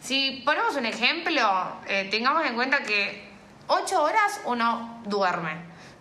Si 0.00 0.42
ponemos 0.46 0.76
un 0.76 0.86
ejemplo, 0.86 1.76
eh, 1.86 2.08
tengamos 2.10 2.44
en 2.46 2.54
cuenta 2.54 2.82
que 2.82 3.28
8 3.66 4.02
horas 4.02 4.40
uno 4.46 5.02
duerme. 5.04 5.52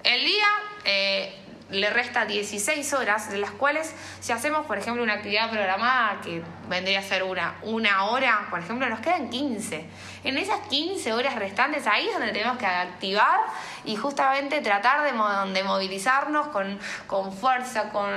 El 0.03 0.23
día 0.23 0.47
eh, 0.85 1.35
le 1.69 1.89
resta 1.89 2.25
16 2.25 2.93
horas, 2.93 3.29
de 3.29 3.37
las 3.37 3.51
cuales 3.51 3.93
si 4.21 4.31
hacemos, 4.31 4.65
por 4.65 4.77
ejemplo, 4.77 5.03
una 5.03 5.15
actividad 5.15 5.51
programada 5.51 6.21
que 6.21 6.41
vendría 6.69 6.99
a 6.99 7.03
ser 7.03 7.23
una, 7.23 7.55
una 7.63 8.05
hora, 8.05 8.47
por 8.49 8.59
ejemplo, 8.59 8.87
nos 8.89 9.01
quedan 9.01 9.29
15. 9.29 9.85
En 10.23 10.37
esas 10.37 10.59
15 10.67 11.13
horas 11.13 11.35
restantes, 11.35 11.87
ahí 11.87 12.07
es 12.07 12.13
donde 12.13 12.31
tenemos 12.31 12.57
que 12.57 12.65
activar 12.65 13.39
y 13.85 13.95
justamente 13.95 14.61
tratar 14.61 15.03
de, 15.03 15.53
de 15.53 15.63
movilizarnos 15.63 16.47
con, 16.47 16.79
con 17.07 17.31
fuerza, 17.31 17.89
con, 17.89 18.09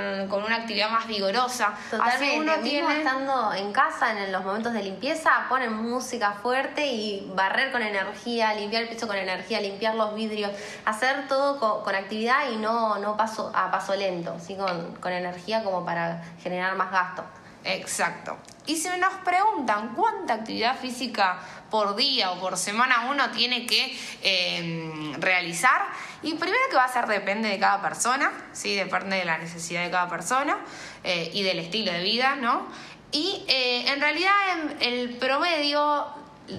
una 0.43 0.55
actividad 0.57 0.89
más 0.89 1.07
vigorosa. 1.07 1.73
Totalmente, 1.89 2.39
uno 2.39 2.53
tiene... 2.61 2.97
estando 2.97 3.53
en 3.53 3.71
casa, 3.71 4.11
en 4.11 4.31
los 4.31 4.43
momentos 4.43 4.73
de 4.73 4.83
limpieza, 4.83 5.45
ponen 5.47 5.73
música 5.73 6.33
fuerte 6.33 6.85
y 6.85 7.31
barrer 7.33 7.71
con 7.71 7.81
energía, 7.81 8.53
limpiar 8.53 8.83
el 8.83 8.89
piso 8.89 9.07
con 9.07 9.15
energía, 9.15 9.61
limpiar 9.61 9.95
los 9.95 10.13
vidrios, 10.15 10.51
hacer 10.85 11.27
todo 11.27 11.81
con, 11.83 11.93
actividad 11.95 12.49
y 12.51 12.57
no, 12.57 12.97
no 12.97 13.15
paso, 13.15 13.51
a 13.53 13.71
paso 13.71 13.95
lento, 13.95 14.35
¿sí? 14.39 14.55
con, 14.55 14.95
con 14.95 15.11
energía 15.13 15.63
como 15.63 15.85
para 15.85 16.23
generar 16.41 16.75
más 16.75 16.91
gasto. 16.91 17.23
Exacto. 17.65 18.37
Y 18.65 18.77
si 18.77 18.89
nos 18.97 19.13
preguntan 19.25 19.93
cuánta 19.95 20.35
actividad 20.35 20.77
física 20.77 21.39
por 21.73 21.95
día 21.95 22.29
o 22.29 22.39
por 22.39 22.55
semana 22.55 23.07
uno 23.09 23.31
tiene 23.31 23.65
que 23.65 23.97
em, 24.21 25.19
realizar, 25.19 25.81
y 26.21 26.35
primero 26.35 26.61
que 26.69 26.75
va 26.75 26.83
a 26.83 26.87
ser 26.87 27.07
depende 27.07 27.49
de 27.49 27.57
cada 27.57 27.81
persona, 27.81 28.31
¿sí? 28.51 28.75
depende 28.75 29.15
de 29.15 29.25
la 29.25 29.39
necesidad 29.39 29.83
de 29.83 29.89
cada 29.89 30.07
persona 30.07 30.59
eh, 31.03 31.31
y 31.33 31.41
del 31.41 31.57
estilo 31.57 31.91
de 31.91 32.03
vida, 32.03 32.35
¿no? 32.35 32.67
Y 33.11 33.43
eh, 33.47 33.91
en 33.91 33.99
realidad 33.99 34.33
el 34.81 35.15
promedio 35.15 36.05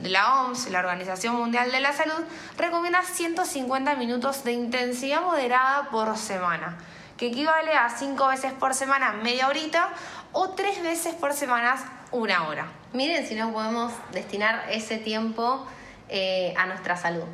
la 0.02 0.42
OMS, 0.42 0.68
la 0.70 0.80
Organización 0.80 1.36
Mundial 1.36 1.70
de 1.70 1.78
la 1.78 1.92
Salud, 1.92 2.24
recomienda 2.58 3.00
150 3.04 3.94
minutos 3.94 4.42
de 4.42 4.50
intensidad 4.50 5.20
moderada 5.20 5.90
por 5.90 6.18
semana, 6.18 6.76
que 7.16 7.28
equivale 7.28 7.72
a 7.74 7.88
5 7.88 8.26
veces 8.26 8.52
por 8.52 8.74
semana 8.74 9.12
media 9.12 9.46
horita 9.46 9.90
o 10.32 10.50
3 10.54 10.82
veces 10.82 11.14
por 11.14 11.34
semana 11.34 11.76
una 12.10 12.48
hora. 12.48 12.83
Miren 12.94 13.26
si 13.26 13.34
no 13.34 13.52
podemos 13.52 13.92
destinar 14.12 14.66
ese 14.70 14.98
tiempo 14.98 15.66
eh, 16.08 16.54
a 16.56 16.66
nuestra 16.66 16.96
salud. 16.96 17.24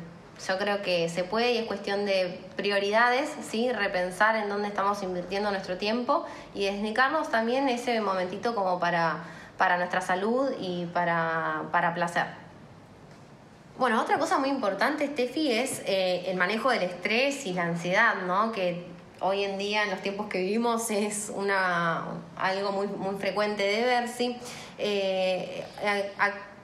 Yo 0.47 0.57
creo 0.57 0.81
que 0.81 1.07
se 1.07 1.23
puede 1.23 1.53
y 1.53 1.59
es 1.59 1.65
cuestión 1.67 2.03
de 2.03 2.43
prioridades, 2.55 3.29
¿sí? 3.47 3.71
repensar 3.71 4.35
en 4.37 4.49
dónde 4.49 4.69
estamos 4.69 5.03
invirtiendo 5.03 5.51
nuestro 5.51 5.77
tiempo 5.77 6.25
y 6.55 6.65
dedicarnos 6.65 7.29
también 7.29 7.69
ese 7.69 8.01
momentito 8.01 8.55
como 8.55 8.79
para, 8.79 9.23
para 9.59 9.77
nuestra 9.77 10.01
salud 10.01 10.49
y 10.59 10.87
para, 10.87 11.65
para 11.71 11.93
placer. 11.93 12.25
Bueno, 13.77 14.01
otra 14.01 14.17
cosa 14.17 14.39
muy 14.39 14.49
importante, 14.49 15.05
Steffi, 15.05 15.51
es 15.51 15.83
eh, 15.85 16.23
el 16.25 16.37
manejo 16.37 16.71
del 16.71 16.81
estrés 16.81 17.45
y 17.45 17.53
la 17.53 17.63
ansiedad, 17.63 18.15
¿no? 18.25 18.51
Que 18.51 18.87
hoy 19.21 19.43
en 19.43 19.57
día, 19.57 19.83
en 19.83 19.91
los 19.91 20.01
tiempos 20.01 20.27
que 20.27 20.39
vivimos, 20.39 20.89
es 20.91 21.31
una, 21.33 22.03
algo 22.35 22.71
muy, 22.71 22.87
muy 22.87 23.15
frecuente 23.15 23.63
de 23.63 23.83
ver, 23.83 24.07
¿sí? 24.07 24.37
Eh, 24.77 25.63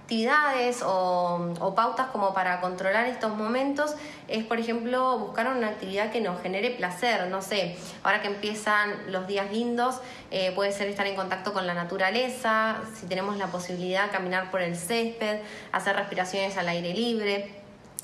actividades 0.07 0.81
o, 0.85 1.73
pautas 1.75 2.07
como 2.11 2.33
para 2.33 2.61
controlar 2.61 3.07
estos 3.07 3.35
momentos 3.35 3.93
es, 4.29 4.45
por 4.45 4.57
ejemplo, 4.57 5.19
buscar 5.19 5.47
una 5.47 5.67
actividad 5.67 6.11
que 6.11 6.21
nos 6.21 6.41
genere 6.41 6.71
placer. 6.71 7.27
No 7.27 7.41
sé, 7.41 7.75
ahora 8.03 8.21
que 8.21 8.29
empiezan 8.29 9.11
los 9.11 9.27
días 9.27 9.51
lindos, 9.51 9.99
eh, 10.31 10.53
puede 10.55 10.71
ser 10.71 10.87
estar 10.87 11.05
en 11.07 11.15
contacto 11.15 11.51
con 11.51 11.67
la 11.67 11.73
naturaleza, 11.73 12.77
si 12.95 13.05
tenemos 13.05 13.37
la 13.37 13.47
posibilidad 13.47 14.09
caminar 14.09 14.49
por 14.49 14.61
el 14.61 14.77
césped, 14.77 15.41
hacer 15.73 15.95
respiraciones 15.95 16.57
al 16.57 16.69
aire 16.69 16.93
libre 16.93 17.56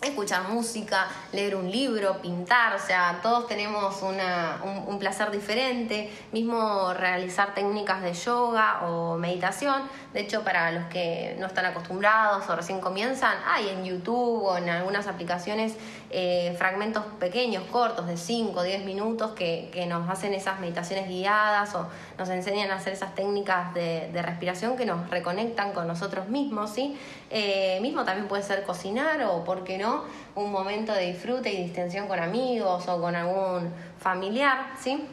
escuchar 0.10 0.50
música, 0.50 1.08
leer 1.32 1.56
un 1.56 1.70
libro, 1.70 2.22
pintar, 2.22 2.76
o 2.76 2.80
sea, 2.80 3.20
todos 3.22 3.48
tenemos 3.48 4.02
un, 4.02 5.00
placer 5.00 5.32
diferente, 5.32 6.10
mismo 6.32 6.94
realizar 6.94 7.54
técnicas 7.54 8.02
de 8.02 8.13
yoga 8.13 8.86
o 8.88 9.18
meditación. 9.18 9.84
De 10.13 10.22
hecho, 10.22 10.44
para 10.44 10.72
los 10.72 10.86
que 10.86 11.36
no 11.39 11.48
están 11.48 11.66
acostumbrados 11.66 12.48
o 12.50 12.56
recién 12.56 12.80
comienzan, 12.80 13.36
hay 13.46 13.70
en 13.70 13.84
YouTube 13.84 14.44
o 14.44 14.58
en 14.58 14.70
algunas 14.70 15.08
aplicaciones 15.08 15.76
eh, 16.10 16.56
fragmentos 16.58 17.04
pequeños, 17.20 17.63
cortos, 17.72 18.08
de 18.08 18.18
5 18.18 18.60
o 18.60 18.63
10 18.63 18.86
minutos, 18.86 19.32
que, 19.32 19.72
nos 19.84 20.10
hacen 20.10 20.34
esas 20.34 20.62
meditaciones 20.62 21.10
guiadas 21.10 21.76
o 21.76 21.88
nos 22.18 22.30
enseñan 22.30 22.72
a 22.72 22.76
hacer 22.76 22.94
esas 22.94 23.13
técnicas 23.16 23.74
de, 23.74 24.10
de 24.13 24.22
respiración 24.22 24.78
que 24.78 24.86
nos 24.86 25.10
reconectan 25.10 25.74
con 25.74 25.88
nosotros 25.88 26.30
mismos, 26.30 26.70
¿sí? 26.70 26.98
Eh, 27.36 27.80
mismo 27.82 28.04
también 28.04 28.28
puede 28.28 28.44
ser 28.44 28.63
cocinar 28.63 29.22
o, 29.24 29.44
¿por 29.44 29.63
qué 29.63 29.78
no?, 29.78 29.92
un 30.36 30.51
momento 30.51 30.93
de 30.93 31.12
disfrute 31.12 31.51
y 31.51 31.63
distensión 31.63 32.08
con 32.08 32.19
amigos 32.19 32.88
o 32.88 33.01
con 33.01 33.15
algún 33.15 33.71
familiar, 33.99 34.73
¿sí? 34.79 35.08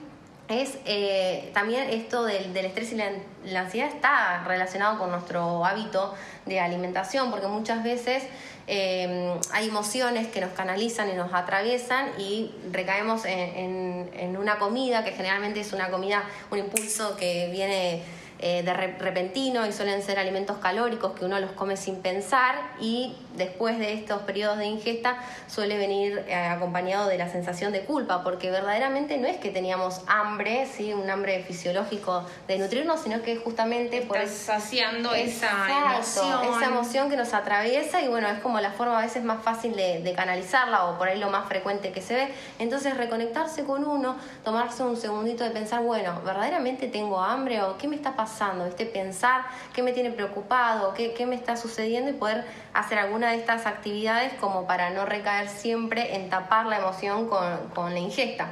es 0.51 0.79
eh, 0.85 1.51
también 1.55 1.89
esto 1.91 2.25
del, 2.25 2.57
estrés 2.57 2.93
y 2.93 2.97
la, 2.97 3.61
ansiedad 3.61 3.89
está 3.89 4.43
relacionado 4.45 4.99
con 4.99 5.11
nuestro 5.11 5.65
hábito 5.65 6.13
de 6.45 6.59
alimentación, 6.59 7.31
porque 7.31 7.47
muchas 7.47 7.85
veces 7.85 8.25
eh, 8.67 9.33
hay 9.53 9.69
emociones 9.69 10.27
que 10.27 10.41
nos 10.41 10.51
canalizan 10.51 11.09
y 11.09 11.13
nos 11.13 11.33
atraviesan 11.33 12.09
y 12.19 12.53
recaemos 12.73 13.25
en, 13.27 14.11
en, 14.13 14.37
una 14.37 14.59
comida 14.59 15.05
que 15.05 15.13
generalmente 15.13 15.61
es 15.61 15.73
una 15.73 15.89
comida, 15.89 16.25
un 16.51 16.59
impulso 16.59 17.17
que 17.17 17.49
viene 17.53 18.03
eh, 18.43 18.63
de 18.63 18.73
repentino 18.73 19.67
y 19.67 19.73
suelen 19.73 20.03
ser 20.03 20.19
alimentos 20.19 20.57
calóricos 20.57 21.13
que 21.13 21.27
uno 21.27 21.39
los 21.39 21.53
come 21.53 21.77
sin 21.77 21.97
pensar 21.97 22.73
y 22.81 23.15
después 23.41 23.79
de 23.79 23.95
estos 23.95 24.23
periodos 24.23 24.59
de 24.59 24.67
ingesta 24.67 25.17
suele 25.49 25.79
venir 25.79 26.25
eh, 26.29 26.35
acompañado 26.35 27.09
de 27.09 27.19
la 27.19 27.29
sensación 27.29 27.73
de 27.73 27.81
culpa, 27.81 28.23
porque 28.23 28.51
verdaderamente 28.51 29.17
no 29.19 29.27
es 29.27 29.39
que 29.39 29.51
teníamos 29.51 30.03
hambre, 30.07 30.67
¿sí? 30.67 30.93
un 30.93 31.09
hambre 31.09 31.43
fisiológico 31.43 32.25
de 32.47 32.59
nutrirnos, 32.59 33.01
sino 33.01 33.23
que 33.23 33.37
justamente 33.37 34.03
por 34.03 34.19
saciando 34.29 35.15
esa 35.15 35.51
emoción. 35.69 36.45
Esa 36.45 36.65
emoción 36.67 37.11
que 37.11 37.17
nos 37.17 37.33
atraviesa 37.33 38.03
y 38.03 38.09
bueno, 38.09 38.29
es 38.29 38.41
como 38.41 38.61
la 38.61 38.73
forma 38.73 38.99
a 38.99 39.03
veces 39.03 39.25
más 39.25 39.43
fácil 39.43 39.75
de, 39.75 40.03
de 40.03 40.13
canalizarla 40.13 40.85
o 40.85 40.99
por 40.99 41.09
ahí 41.09 41.19
lo 41.19 41.31
más 41.31 41.49
frecuente 41.49 41.93
que 41.93 42.03
se 42.03 42.15
ve. 42.15 42.29
Entonces 42.59 42.97
reconectarse 42.97 43.65
con 43.65 43.87
uno, 43.87 44.17
tomarse 44.45 44.83
un 44.83 44.97
segundito 44.97 45.45
de 45.45 45.51
pensar, 45.51 45.83
bueno, 45.83 46.21
¿verdaderamente 46.25 46.89
tengo 46.89 47.21
hambre 47.21 47.63
o 47.63 47.79
qué 47.79 47.89
me 47.89 47.97
está 47.97 48.15
pasando? 48.15 48.67
¿Viste? 48.67 48.85
Pensar 48.85 49.45
qué 49.73 49.83
me 49.83 49.93
tiene 49.93 50.11
preocupado, 50.11 50.93
qué, 50.95 51.15
qué 51.15 51.25
me 51.27 51.37
está 51.37 51.57
sucediendo 51.57 52.11
y 52.11 52.15
poder 52.15 52.45
hacer 52.75 52.99
alguna 52.99 53.31
de 53.31 53.37
estas 53.37 53.67
actividades 53.67 54.33
como 54.35 54.67
para 54.67 54.91
no 54.91 55.07
recaer 55.07 55.49
siempre 55.49 56.17
en 56.17 56.31
tapar 56.31 56.67
la 56.67 56.79
emoción 56.79 57.29
con, 57.29 57.69
con 57.75 57.93
la 57.93 58.01
ingesta. 58.01 58.49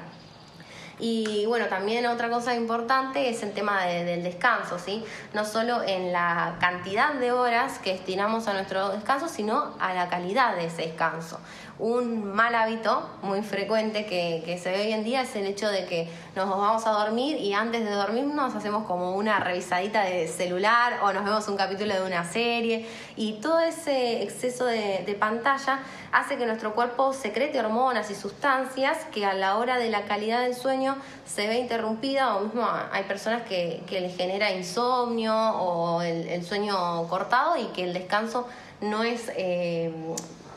Y 0.99 1.47
bueno, 1.47 1.67
también 1.67 2.07
otra 2.07 2.29
cosa 2.29 2.55
importante 2.55 3.29
es 3.29 3.43
el 3.43 3.53
tema 3.53 3.85
del 3.85 4.23
descanso, 4.23 4.79
¿sí? 4.79 5.05
No 5.33 5.45
solo 5.45 5.83
en 5.83 6.13
la 6.13 6.57
cantidad 6.61 7.15
de 7.15 7.33
horas 7.33 7.79
que 7.79 7.93
destinamos 7.93 8.49
a 8.49 8.55
nuestro 8.55 8.91
descanso, 8.91 9.29
sino 9.29 9.75
a 9.79 9.95
la 9.95 10.09
calidad 10.09 10.57
de 10.57 10.67
ese 10.67 10.83
descanso 10.83 11.39
un 11.79 12.33
mal 12.33 12.55
hábito 12.55 13.09
muy 13.23 13.43
frecuente 13.43 14.05
que, 14.05 14.43
que, 14.45 14.59
se 14.59 14.71
ve 14.71 14.87
hoy 14.87 14.93
en 14.93 15.05
día 15.05 15.23
es 15.23 15.37
el 15.37 15.47
hecho 15.47 15.69
de 15.69 15.87
que 15.87 16.09
nos 16.35 16.49
vamos 16.49 16.85
a 16.87 16.91
dormir 16.91 17.37
y 17.37 17.53
antes 17.53 17.85
de 17.85 17.91
dormirnos 17.93 18.55
hacemos 18.55 18.85
como 18.87 19.15
una 19.15 19.39
revisadita 19.39 20.03
de 20.03 20.27
celular 20.27 20.99
o 21.03 21.13
nos 21.13 21.25
vemos 21.25 21.47
un 21.47 21.57
capítulo 21.57 21.95
de 21.95 22.03
una 22.03 22.25
serie 22.25 22.87
y 23.17 23.35
todo 23.35 23.61
ese 23.61 24.23
exceso 24.25 24.65
de, 24.65 25.05
de 25.07 25.15
pantalla 25.15 25.79
hace 26.13 26.37
que 26.37 26.47
nuestro 26.47 26.75
cuerpo 26.75 27.13
secrete 27.13 27.61
hormonas 27.61 28.11
y 28.11 28.15
sustancias 28.15 28.99
que 29.13 29.27
a 29.27 29.35
la 29.35 29.57
hora 29.57 29.79
de 29.79 29.91
la 29.91 30.03
calidad 30.05 30.43
del 30.43 30.55
sueño 30.55 30.97
se 31.27 31.47
ve 31.47 31.59
interrumpida 31.59 32.37
o 32.37 32.41
mismo 32.41 32.67
hay 32.93 33.05
personas 33.05 33.43
que, 33.43 33.83
que 33.87 34.01
les 34.01 34.17
genera 34.17 34.51
insomnio 34.53 35.35
o 35.35 36.03
el, 36.03 36.45
sueño 36.45 37.07
cortado 37.09 37.57
y 37.57 37.67
que 37.67 37.85
el 37.85 37.93
descanso 37.93 38.47
no 38.81 39.03
es 39.03 39.31
eh, 39.37 39.93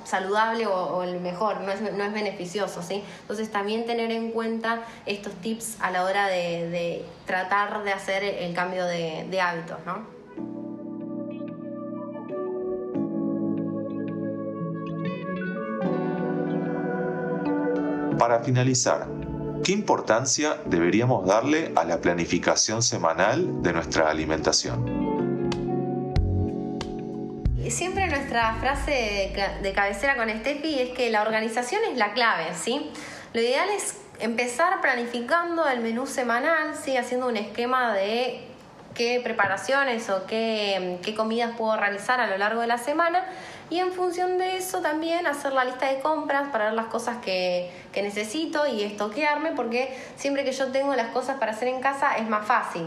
saludable 0.04 0.68
o, 0.68 1.04
el 1.04 1.20
mejor, 1.20 1.62
no 1.62 1.72
es, 1.72 1.82
no 1.82 2.04
es 2.04 2.14
beneficioso, 2.14 2.82
¿sí? 2.82 3.04
Entonces 3.22 3.52
también 3.52 3.86
tener 3.86 4.12
en 4.12 4.32
cuenta 4.32 4.82
estos 5.06 5.34
tips 5.34 5.78
a 5.80 5.92
la 5.92 6.04
hora 6.04 6.28
de, 6.28 7.06
tratar 7.26 7.84
de 7.84 7.92
hacer 7.92 8.24
el 8.24 8.54
cambio 8.54 8.86
de, 8.86 9.26
de 9.30 9.42
hábitos, 9.42 9.78
¿no? 9.86 10.22
Para 18.22 18.42
finalizar, 18.42 19.08
¿qué 19.64 19.72
importancia 19.72 20.58
deberíamos 20.68 21.26
darle 21.26 21.72
a 21.76 21.84
la 21.84 22.00
planificación 22.00 22.84
semanal 22.84 23.64
de 23.64 23.74
nuestra 23.74 24.12
alimentación? 24.12 25.02
siempre 27.68 28.06
nuestra 28.08 28.58
frase 28.60 29.34
de 29.64 29.74
cabecera 29.74 30.18
con 30.18 30.30
Steffi 30.30 30.82
es 30.82 30.90
que 30.92 31.10
la 31.10 31.24
organización 31.24 31.82
es 31.90 31.98
la 31.98 32.14
clave, 32.14 32.54
¿sí? 32.54 32.92
Lo 33.34 33.42
ideal 33.42 33.70
es 33.70 33.98
empezar 34.20 34.82
planificando 34.82 35.68
el 35.68 35.80
menú 35.80 36.06
semanal, 36.06 36.76
¿sí? 36.76 36.98
Haciendo 36.98 37.28
un 37.28 37.38
esquema 37.38 37.92
de 37.96 38.46
qué 38.94 39.20
preparaciones 39.24 40.12
o 40.12 40.28
qué, 40.28 41.00
qué 41.02 41.16
comidas 41.16 41.56
puedo 41.58 41.76
realizar 41.76 42.20
a 42.20 42.28
lo 42.28 42.38
largo 42.38 42.62
de 42.62 42.68
la 42.68 42.78
semana 42.78 43.26
y 43.72 43.80
en 43.80 43.94
función 43.94 44.38
de 44.38 44.58
eso 44.58 44.82
también 44.82 45.26
hacer 45.26 45.54
la 45.54 45.64
lista 45.64 45.88
de 45.88 46.02
compras 46.02 46.50
para 46.52 46.66
ver 46.66 46.74
las 46.74 46.88
cosas 46.88 47.18
que, 47.24 47.72
que 47.94 48.04
necesito 48.04 48.68
y 48.68 48.84
estoquearme 48.84 49.54
porque 49.54 49.98
siempre 50.18 50.44
que 50.44 50.52
yo 50.52 50.72
tengo 50.74 50.94
las 50.94 51.08
cosas 51.08 51.40
para 51.40 51.54
hacer 51.54 51.70
en 51.70 51.80
casa 51.80 52.18
es 52.18 52.28
más 52.28 52.46
fácil. 52.46 52.86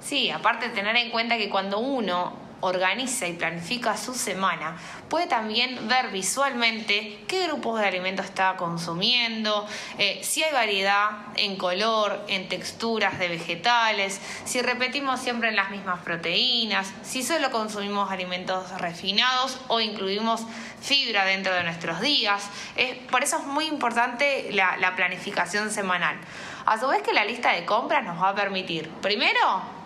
Sí, 0.00 0.30
aparte 0.30 0.68
tener 0.70 0.96
en 0.96 1.10
cuenta 1.10 1.38
que 1.38 1.48
cuando 1.48 1.78
uno 1.78 2.43
organiza 2.64 3.26
y 3.26 3.34
planifica 3.34 3.96
su 3.96 4.14
semana, 4.14 4.76
puede 5.08 5.26
también 5.26 5.86
ver 5.86 6.08
visualmente 6.10 7.18
qué 7.28 7.46
grupos 7.46 7.80
de 7.80 7.86
alimentos 7.86 8.24
está 8.24 8.56
consumiendo, 8.56 9.66
eh, 9.98 10.20
si 10.22 10.42
hay 10.42 10.52
variedad 10.52 11.10
en 11.36 11.56
color, 11.56 12.24
en 12.28 12.48
texturas 12.48 13.18
de 13.18 13.28
vegetales, 13.28 14.20
si 14.44 14.62
repetimos 14.62 15.20
siempre 15.20 15.52
las 15.52 15.70
mismas 15.70 16.00
proteínas, 16.00 16.90
si 17.02 17.22
solo 17.22 17.50
consumimos 17.50 18.10
alimentos 18.10 18.70
refinados 18.80 19.58
o 19.68 19.80
incluimos 19.80 20.42
fibra 20.80 21.24
dentro 21.24 21.52
de 21.52 21.62
nuestros 21.64 22.00
días. 22.00 22.48
por 23.10 23.22
eso 23.22 23.38
es 23.38 23.44
muy 23.44 23.66
importante 23.66 24.48
la, 24.52 24.76
la 24.78 24.96
planificación 24.96 25.70
semanal. 25.70 26.16
A 26.66 26.78
su 26.78 26.88
vez 26.88 27.02
que 27.02 27.12
la 27.12 27.24
lista 27.24 27.52
de 27.52 27.66
compras 27.66 28.04
nos 28.04 28.22
va 28.22 28.30
a 28.30 28.34
permitir, 28.34 28.88
primero, 29.02 29.83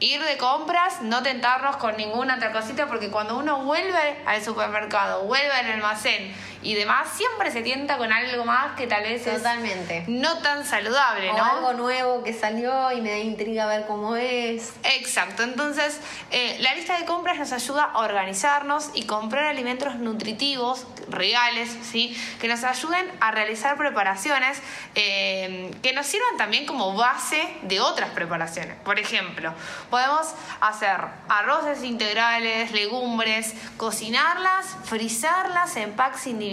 ir 0.00 0.22
de 0.22 0.36
compras, 0.36 1.00
no 1.02 1.22
tentarnos 1.22 1.76
con 1.76 1.96
ninguna 1.96 2.36
otra 2.36 2.52
cosita, 2.52 2.86
porque 2.86 3.10
cuando 3.10 3.36
uno 3.36 3.62
vuelve 3.64 4.18
al 4.26 4.42
supermercado, 4.42 5.22
vuelve 5.24 5.52
al 5.52 5.72
almacén 5.72 6.34
y 6.62 6.74
demás, 6.74 7.08
siempre 7.14 7.50
se 7.50 7.62
tienta 7.62 7.98
con 7.98 8.12
algo 8.12 8.44
más 8.44 8.76
que 8.76 8.86
tal 8.86 9.02
vez 9.02 9.24
Totalmente. 9.24 9.98
es 9.98 10.08
no 10.08 10.38
tan 10.38 10.64
saludable, 10.64 11.30
o 11.30 11.36
¿no? 11.36 11.44
algo 11.44 11.72
nuevo 11.74 12.22
que 12.24 12.32
salió 12.32 12.92
y 12.92 13.00
me 13.00 13.10
da 13.10 13.18
intriga 13.18 13.66
ver 13.66 13.86
cómo 13.86 14.16
es. 14.16 14.72
Exacto, 14.82 15.42
entonces 15.42 16.00
eh, 16.30 16.56
la 16.60 16.74
lista 16.74 16.98
de 16.98 17.04
compras 17.04 17.38
nos 17.38 17.52
ayuda 17.52 17.84
a 17.84 17.98
organizarnos 17.98 18.90
y 18.94 19.04
comprar 19.04 19.44
alimentos 19.44 19.96
nutritivos, 19.96 20.86
reales, 21.08 21.70
¿sí? 21.82 22.16
que 22.40 22.48
nos 22.48 22.64
ayuden 22.64 23.06
a 23.20 23.30
realizar 23.30 23.76
preparaciones 23.76 24.60
eh, 24.94 25.70
que 25.82 25.92
nos 25.92 26.06
sirvan 26.06 26.36
también 26.36 26.66
como 26.66 26.94
base 26.94 27.56
de 27.62 27.80
otras 27.80 28.10
preparaciones. 28.10 28.76
Por 28.84 28.98
ejemplo, 28.98 29.52
podemos 29.90 30.34
hacer 30.60 30.96
arroces 31.28 31.84
integrales, 31.84 32.72
legumbres, 32.72 33.54
cocinarlas, 33.76 34.66
frizarlas 34.84 35.76
en 35.76 35.92
packs 35.92 36.26
individuales 36.26 36.45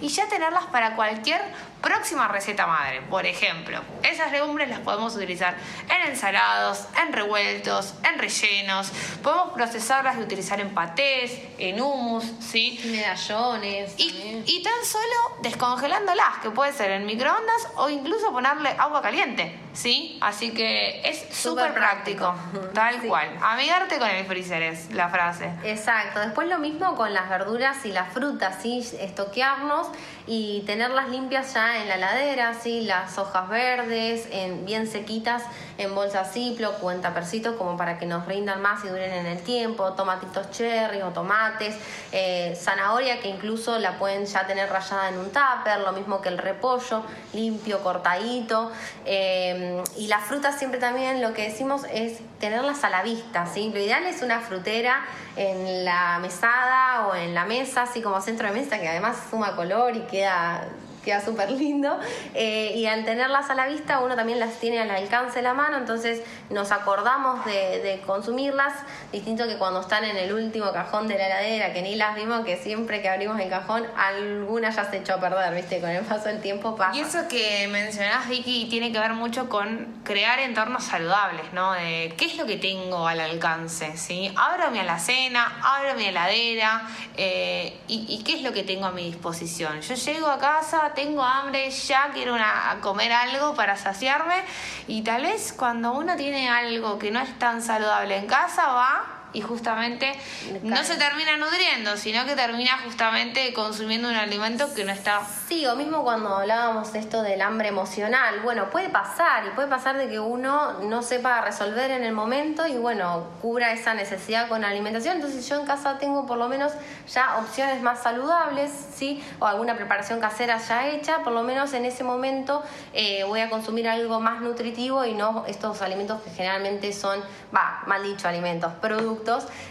y 0.00 0.08
ya 0.08 0.28
tenerlas 0.28 0.66
para 0.66 0.96
cualquier 0.96 1.40
próxima 1.86 2.26
receta 2.26 2.66
madre. 2.66 3.00
Por 3.02 3.24
ejemplo, 3.26 3.80
esas 4.02 4.32
legumbres 4.32 4.68
las 4.68 4.80
podemos 4.80 5.14
utilizar 5.14 5.56
en 5.88 6.10
ensalados, 6.10 6.88
en 7.00 7.12
revueltos, 7.12 7.94
en 8.02 8.18
rellenos. 8.18 8.90
Podemos 9.22 9.52
procesarlas 9.52 10.16
y 10.16 10.22
utilizar 10.22 10.58
en 10.58 10.74
patés, 10.74 11.38
en 11.58 11.80
hummus, 11.80 12.24
¿sí? 12.40 12.80
Medallones. 12.86 13.94
Y, 13.98 14.42
y, 14.46 14.62
tan 14.64 14.84
solo 14.84 15.38
descongelándolas, 15.42 16.38
que 16.42 16.50
puede 16.50 16.72
ser 16.72 16.90
en 16.90 17.06
microondas 17.06 17.68
o 17.76 17.88
incluso 17.88 18.32
ponerle 18.32 18.70
agua 18.70 19.00
caliente, 19.00 19.56
¿sí? 19.72 20.18
Así 20.20 20.50
que 20.50 21.08
es 21.08 21.24
súper 21.30 21.72
práctico, 21.72 22.34
tal 22.74 23.00
cual. 23.02 23.38
Amigarte 23.40 23.98
con 23.98 24.08
el 24.08 24.26
freezer 24.26 24.60
es 24.60 24.90
la 24.90 25.08
frase. 25.08 25.52
Exacto. 25.62 26.18
Después 26.18 26.48
lo 26.48 26.58
mismo 26.58 26.96
con 26.96 27.14
las 27.14 27.28
verduras 27.28 27.86
y 27.86 27.92
las 27.92 28.12
frutas, 28.12 28.56
¿sí? 28.60 28.84
Estoquearnos 28.98 29.86
y 30.26 30.62
tenerlas 30.62 31.08
limpias 31.08 31.54
ya 31.54 31.82
en 31.82 31.88
la 31.88 31.96
ladera, 31.96 32.54
¿sí? 32.54 32.82
las 32.82 33.18
hojas 33.18 33.48
verdes, 33.48 34.28
en, 34.30 34.64
bien 34.64 34.86
sequitas 34.86 35.42
en 35.78 35.94
bolsas 35.94 36.32
Ziploc 36.32 36.82
o 36.82 36.90
en 36.90 37.00
tapercitos 37.00 37.56
como 37.56 37.76
para 37.76 37.98
que 37.98 38.06
nos 38.06 38.26
rindan 38.26 38.62
más 38.62 38.84
y 38.84 38.88
duren 38.88 39.12
en 39.12 39.26
el 39.26 39.38
tiempo, 39.42 39.92
tomatitos 39.92 40.50
cherry 40.50 41.02
o 41.02 41.08
tomates, 41.08 41.76
eh, 42.12 42.56
zanahoria 42.60 43.20
que 43.20 43.28
incluso 43.28 43.78
la 43.78 43.98
pueden 43.98 44.26
ya 44.26 44.46
tener 44.46 44.70
rayada 44.70 45.08
en 45.08 45.18
un 45.18 45.26
tupper, 45.26 45.80
lo 45.80 45.92
mismo 45.92 46.20
que 46.20 46.28
el 46.28 46.38
repollo, 46.38 47.02
limpio, 47.32 47.82
cortadito. 47.82 48.72
Eh, 49.04 49.82
y 49.96 50.06
las 50.08 50.24
frutas 50.24 50.58
siempre 50.58 50.80
también 50.80 51.20
lo 51.20 51.32
que 51.34 51.42
decimos 51.42 51.82
es 51.92 52.18
tenerlas 52.40 52.84
a 52.84 52.90
la 52.90 53.02
vista, 53.02 53.46
¿sí? 53.46 53.70
Lo 53.72 53.78
ideal 53.78 54.04
es 54.06 54.22
una 54.22 54.40
frutera 54.40 55.04
en 55.36 55.84
la 55.84 56.18
mesada 56.18 57.06
o 57.06 57.14
en 57.14 57.34
la 57.34 57.44
mesa, 57.44 57.82
así 57.82 58.00
como 58.00 58.20
centro 58.20 58.48
de 58.48 58.54
mesa, 58.54 58.78
que 58.78 58.88
además 58.88 59.16
suma 59.30 59.54
color 59.54 59.96
y 59.96 60.00
queda 60.00 60.66
queda 61.06 61.24
súper 61.24 61.50
lindo. 61.52 61.98
Eh, 62.34 62.72
y 62.76 62.86
al 62.86 63.04
tenerlas 63.04 63.48
a 63.48 63.54
la 63.54 63.66
vista, 63.66 64.00
uno 64.00 64.16
también 64.16 64.40
las 64.40 64.54
tiene 64.58 64.80
al 64.80 64.90
alcance 64.90 65.36
de 65.36 65.42
la 65.42 65.54
mano, 65.54 65.78
entonces 65.78 66.22
nos 66.50 66.72
acordamos 66.72 67.44
de, 67.46 68.02
consumirlas, 68.04 68.74
distinto 69.12 69.46
que 69.46 69.56
cuando 69.56 69.80
están 69.80 70.04
en 70.04 70.16
el 70.16 70.32
último 70.32 70.72
cajón 70.72 71.06
de 71.06 71.16
la 71.16 71.26
heladera, 71.26 71.72
que 71.72 71.82
ni 71.82 71.94
las 71.94 72.16
vimos, 72.16 72.44
que 72.44 72.56
siempre 72.56 73.00
que 73.00 73.08
abrimos 73.08 73.38
el 73.40 73.48
cajón, 73.48 73.86
alguna 73.96 74.70
ya 74.70 74.90
se 74.90 74.98
echó 74.98 75.14
a 75.14 75.20
perder, 75.20 75.54
¿viste? 75.54 75.80
Con 75.80 75.90
el 75.90 76.04
paso 76.04 76.24
del 76.24 76.40
tiempo 76.40 76.74
pasa. 76.76 76.96
Y 76.96 77.00
eso 77.00 77.28
que 77.28 77.68
mencionás, 77.68 78.28
Vicky, 78.28 78.66
tiene 78.68 78.90
que 78.90 78.98
ver 78.98 79.12
mucho 79.12 79.48
con 79.48 80.02
crear 80.04 80.40
entornos 80.40 80.84
saludables, 80.84 81.52
¿no? 81.52 81.72
De 81.72 82.14
qué 82.16 82.24
es 82.24 82.36
lo 82.36 82.46
que 82.46 82.56
tengo 82.56 83.06
al 83.06 83.20
alcance, 83.20 83.96
¿sí? 83.96 84.32
Abro 84.36 84.72
mi 84.72 84.80
alacena, 84.80 85.60
abro 85.62 85.94
mi 85.94 86.06
heladera, 86.06 86.82
eh, 87.16 87.78
y, 87.86 88.06
y 88.08 88.24
qué 88.24 88.34
es 88.34 88.42
lo 88.42 88.52
que 88.52 88.64
tengo 88.64 88.86
a 88.86 88.90
mi 88.90 89.04
disposición. 89.04 89.80
Yo 89.80 89.94
llego 89.94 90.26
a 90.26 90.38
casa, 90.38 90.92
tengo 90.96 91.22
hambre, 91.22 91.70
ya 91.70 92.10
quiero 92.12 92.34
una, 92.34 92.78
comer 92.80 93.12
algo 93.12 93.54
para 93.54 93.76
saciarme. 93.76 94.42
Y 94.88 95.02
tal 95.02 95.22
vez 95.22 95.52
cuando 95.52 95.92
uno 95.92 96.16
tiene 96.16 96.48
algo 96.48 96.98
que 96.98 97.12
no 97.12 97.20
es 97.20 97.38
tan 97.38 97.62
saludable 97.62 98.16
en 98.16 98.26
casa 98.26 98.66
va 98.66 99.15
y 99.36 99.42
justamente 99.42 100.14
no 100.62 100.82
se 100.82 100.96
termina 100.96 101.36
nutriendo, 101.36 101.98
sino 101.98 102.24
que 102.24 102.34
termina 102.34 102.78
justamente 102.84 103.52
consumiendo 103.52 104.08
un 104.08 104.14
alimento 104.14 104.72
que 104.72 104.82
no 104.82 104.92
está... 104.92 105.20
Sí, 105.46 105.66
o 105.66 105.76
mismo 105.76 106.02
cuando 106.04 106.34
hablábamos 106.38 106.94
de 106.94 107.00
esto 107.00 107.22
del 107.22 107.42
hambre 107.42 107.68
emocional, 107.68 108.40
bueno, 108.42 108.70
puede 108.70 108.88
pasar 108.88 109.46
y 109.46 109.50
puede 109.50 109.68
pasar 109.68 109.98
de 109.98 110.08
que 110.08 110.18
uno 110.18 110.80
no 110.84 111.02
sepa 111.02 111.42
resolver 111.42 111.90
en 111.90 112.02
el 112.02 112.14
momento 112.14 112.66
y 112.66 112.78
bueno, 112.78 113.26
cubra 113.42 113.72
esa 113.72 113.92
necesidad 113.92 114.48
con 114.48 114.64
alimentación, 114.64 115.16
entonces 115.16 115.46
yo 115.46 115.60
en 115.60 115.66
casa 115.66 115.98
tengo 115.98 116.24
por 116.24 116.38
lo 116.38 116.48
menos 116.48 116.72
ya 117.06 117.36
opciones 117.36 117.82
más 117.82 118.02
saludables, 118.02 118.72
¿sí? 118.94 119.22
O 119.38 119.44
alguna 119.44 119.76
preparación 119.76 120.18
casera 120.18 120.56
ya 120.56 120.88
hecha, 120.88 121.18
por 121.18 121.34
lo 121.34 121.42
menos 121.42 121.74
en 121.74 121.84
ese 121.84 122.04
momento 122.04 122.62
eh, 122.94 123.22
voy 123.24 123.40
a 123.40 123.50
consumir 123.50 123.86
algo 123.86 124.18
más 124.18 124.40
nutritivo 124.40 125.04
y 125.04 125.12
no 125.12 125.44
estos 125.46 125.82
alimentos 125.82 126.22
que 126.22 126.30
generalmente 126.30 126.90
son, 126.94 127.20
va, 127.54 127.82
mal 127.86 128.02
dicho, 128.02 128.28
alimentos, 128.28 128.72
productos 128.80 129.25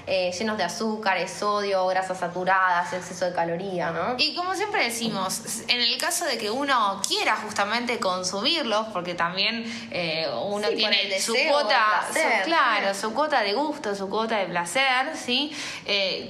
eh, 0.07 0.31
llenos 0.37 0.57
de 0.57 0.63
azúcares, 0.63 1.31
sodio, 1.31 1.85
grasas 1.87 2.19
saturadas, 2.19 2.91
exceso 2.93 3.25
de 3.25 3.33
caloría, 3.33 3.91
¿no? 3.91 4.15
Y 4.17 4.35
como 4.35 4.55
siempre 4.55 4.83
decimos, 4.83 5.63
en 5.67 5.81
el 5.81 5.97
caso 5.97 6.25
de 6.25 6.37
que 6.37 6.49
uno 6.49 7.01
quiera 7.07 7.35
justamente 7.37 7.99
consumirlos, 7.99 8.87
porque 8.93 9.13
también 9.13 9.65
eh, 9.91 10.27
uno 10.43 10.67
tiene 10.69 11.19
su 11.19 11.35
cuota, 11.49 12.05
claro, 12.43 12.93
su 12.93 13.13
cuota 13.13 13.41
de 13.41 13.53
gusto, 13.53 13.95
su 13.95 14.09
cuota 14.09 14.37
de 14.37 14.45
placer, 14.45 15.15
¿sí? 15.15 15.51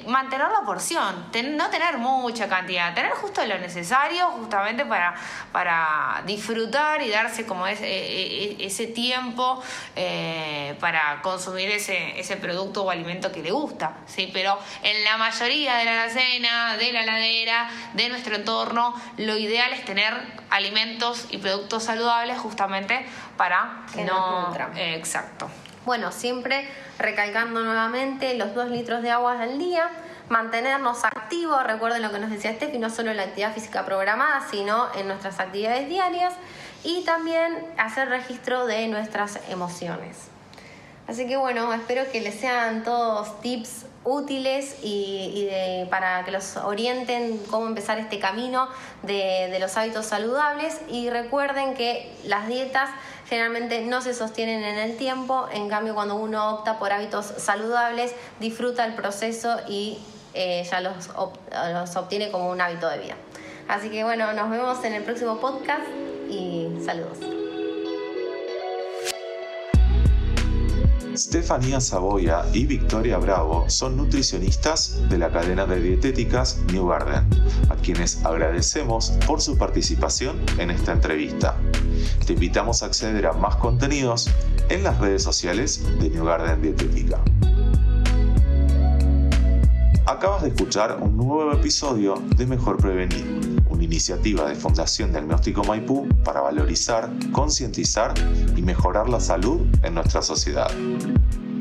mantener 0.07 0.47
la 0.51 0.65
porción, 0.65 1.27
no 1.55 1.69
tener 1.69 1.97
mucha 1.97 2.47
cantidad, 2.47 2.93
tener 2.93 3.11
justo 3.11 3.45
lo 3.45 3.57
necesario 3.59 4.27
justamente 4.31 4.85
para, 4.85 5.15
para 5.51 6.21
disfrutar 6.25 7.01
y 7.01 7.09
darse 7.09 7.45
como 7.45 7.67
ese, 7.67 8.63
ese 8.65 8.87
tiempo 8.87 9.61
eh, 9.95 10.75
para 10.79 11.21
consumir 11.21 11.69
ese, 11.71 12.19
ese 12.19 12.37
producto 12.37 12.83
o 12.83 12.89
alimento 12.89 13.04
que 13.05 13.41
le 13.41 13.51
gusta, 13.51 13.97
¿sí? 14.05 14.29
Pero 14.33 14.57
en 14.83 15.03
la 15.03 15.17
mayoría 15.17 15.75
de 15.77 15.85
la 15.85 16.03
alacena, 16.03 16.77
de 16.77 16.91
la 16.91 17.03
heladera, 17.03 17.69
de 17.93 18.09
nuestro 18.09 18.35
entorno, 18.35 18.93
lo 19.17 19.37
ideal 19.37 19.73
es 19.73 19.85
tener 19.85 20.13
alimentos 20.49 21.25
y 21.29 21.37
productos 21.37 21.83
saludables 21.83 22.37
justamente 22.37 23.05
para 23.37 23.85
que 23.93 24.03
no... 24.03 24.53
exacto. 24.75 25.49
Bueno, 25.85 26.11
siempre 26.11 26.67
recalcando 26.97 27.63
nuevamente 27.63 28.33
los 28.35 28.55
dos 28.55 28.69
litros 28.69 29.03
de 29.03 29.11
agua 29.11 29.39
al 29.39 29.59
día, 29.59 29.89
mantenernos 30.29 31.05
activos, 31.05 31.63
recuerden 31.63 32.01
lo 32.01 32.11
que 32.11 32.19
nos 32.19 32.31
decía 32.31 32.53
Steffi, 32.53 32.79
no 32.79 32.89
solo 32.89 33.11
en 33.11 33.17
la 33.17 33.23
actividad 33.23 33.53
física 33.53 33.85
programada, 33.85 34.47
sino 34.49 34.87
en 34.95 35.07
nuestras 35.07 35.39
actividades 35.39 35.87
diarias 35.87 36.33
y 36.83 37.03
también 37.03 37.65
hacer 37.77 38.09
registro 38.09 38.65
de 38.65 38.87
nuestras 38.87 39.39
emociones. 39.49 40.29
Así 41.07 41.27
que 41.27 41.37
bueno, 41.37 41.71
espero 41.73 42.09
que 42.11 42.21
les 42.21 42.35
sean 42.35 42.83
todos 42.83 43.39
tips 43.41 43.85
útiles 44.05 44.77
y, 44.83 45.49
para 45.89 46.23
que 46.23 46.31
los 46.31 46.57
orienten 46.57 47.39
cómo 47.49 47.67
empezar 47.67 47.99
este 47.99 48.19
camino 48.19 48.67
de, 49.03 49.57
los 49.59 49.75
hábitos 49.77 50.05
saludables 50.05 50.79
y 50.89 51.09
recuerden 51.09 51.73
que 51.73 52.11
las 52.23 52.47
dietas 52.47 52.89
generalmente 53.27 53.81
no 53.81 54.01
se 54.01 54.13
sostienen 54.13 54.63
en 54.63 54.77
el 54.77 54.97
tiempo, 54.97 55.47
en 55.51 55.67
cambio 55.67 55.95
cuando 55.95 56.15
uno 56.15 56.55
opta 56.55 56.77
por 56.77 56.91
hábitos 56.91 57.25
saludables 57.37 58.13
disfruta 58.39 58.85
el 58.85 58.93
proceso 58.93 59.57
y 59.67 59.97
eh, 60.35 60.67
ya 60.69 60.81
los, 60.81 61.09
los 61.73 61.95
obtiene 61.95 62.29
como 62.29 62.49
un 62.49 62.61
hábito 62.61 62.87
de 62.87 62.99
vida. 62.99 63.15
Así 63.67 63.89
que 63.89 64.03
bueno, 64.03 64.31
nos 64.33 64.49
vemos 64.51 64.83
en 64.83 64.93
el 64.93 65.03
próximo 65.03 65.37
podcast 65.37 65.87
y 66.29 66.69
saludos. 66.85 67.44
Stefania 71.17 71.79
Saboya 71.79 72.45
y 72.53 72.65
Victoria 72.65 73.17
Bravo 73.17 73.69
son 73.69 73.95
nutricionistas 73.95 74.99
de 75.09 75.17
la 75.17 75.31
cadena 75.31 75.65
de 75.65 75.79
dietéticas 75.79 76.59
New 76.71 76.87
Garden, 76.87 77.23
a 77.69 77.75
quienes 77.75 78.23
agradecemos 78.25 79.11
por 79.25 79.41
su 79.41 79.57
participación 79.57 80.37
en 80.57 80.71
esta 80.71 80.91
entrevista. 80.91 81.55
Te 82.25 82.33
invitamos 82.33 82.83
a 82.83 82.87
acceder 82.87 83.25
a 83.27 83.33
más 83.33 83.55
contenidos 83.57 84.29
en 84.69 84.83
las 84.83 84.99
redes 84.99 85.23
sociales 85.23 85.83
de 85.99 86.09
New 86.09 86.25
Garden 86.25 86.61
Dietética. 86.61 87.21
Acabas 90.05 90.43
de 90.43 90.49
escuchar 90.49 90.97
un 91.01 91.17
nuevo 91.17 91.51
episodio 91.51 92.21
de 92.35 92.45
Mejor 92.45 92.77
Prevenir, 92.77 93.25
iniciativa 93.85 94.49
de 94.49 94.55
Fundación 94.55 95.11
Diagnóstico 95.11 95.63
Maipú 95.63 96.09
para 96.23 96.41
valorizar, 96.41 97.11
concientizar 97.31 98.13
y 98.55 98.61
mejorar 98.61 99.07
la 99.07 99.19
salud 99.19 99.61
en 99.83 99.95
nuestra 99.95 100.21
sociedad. 100.21 100.71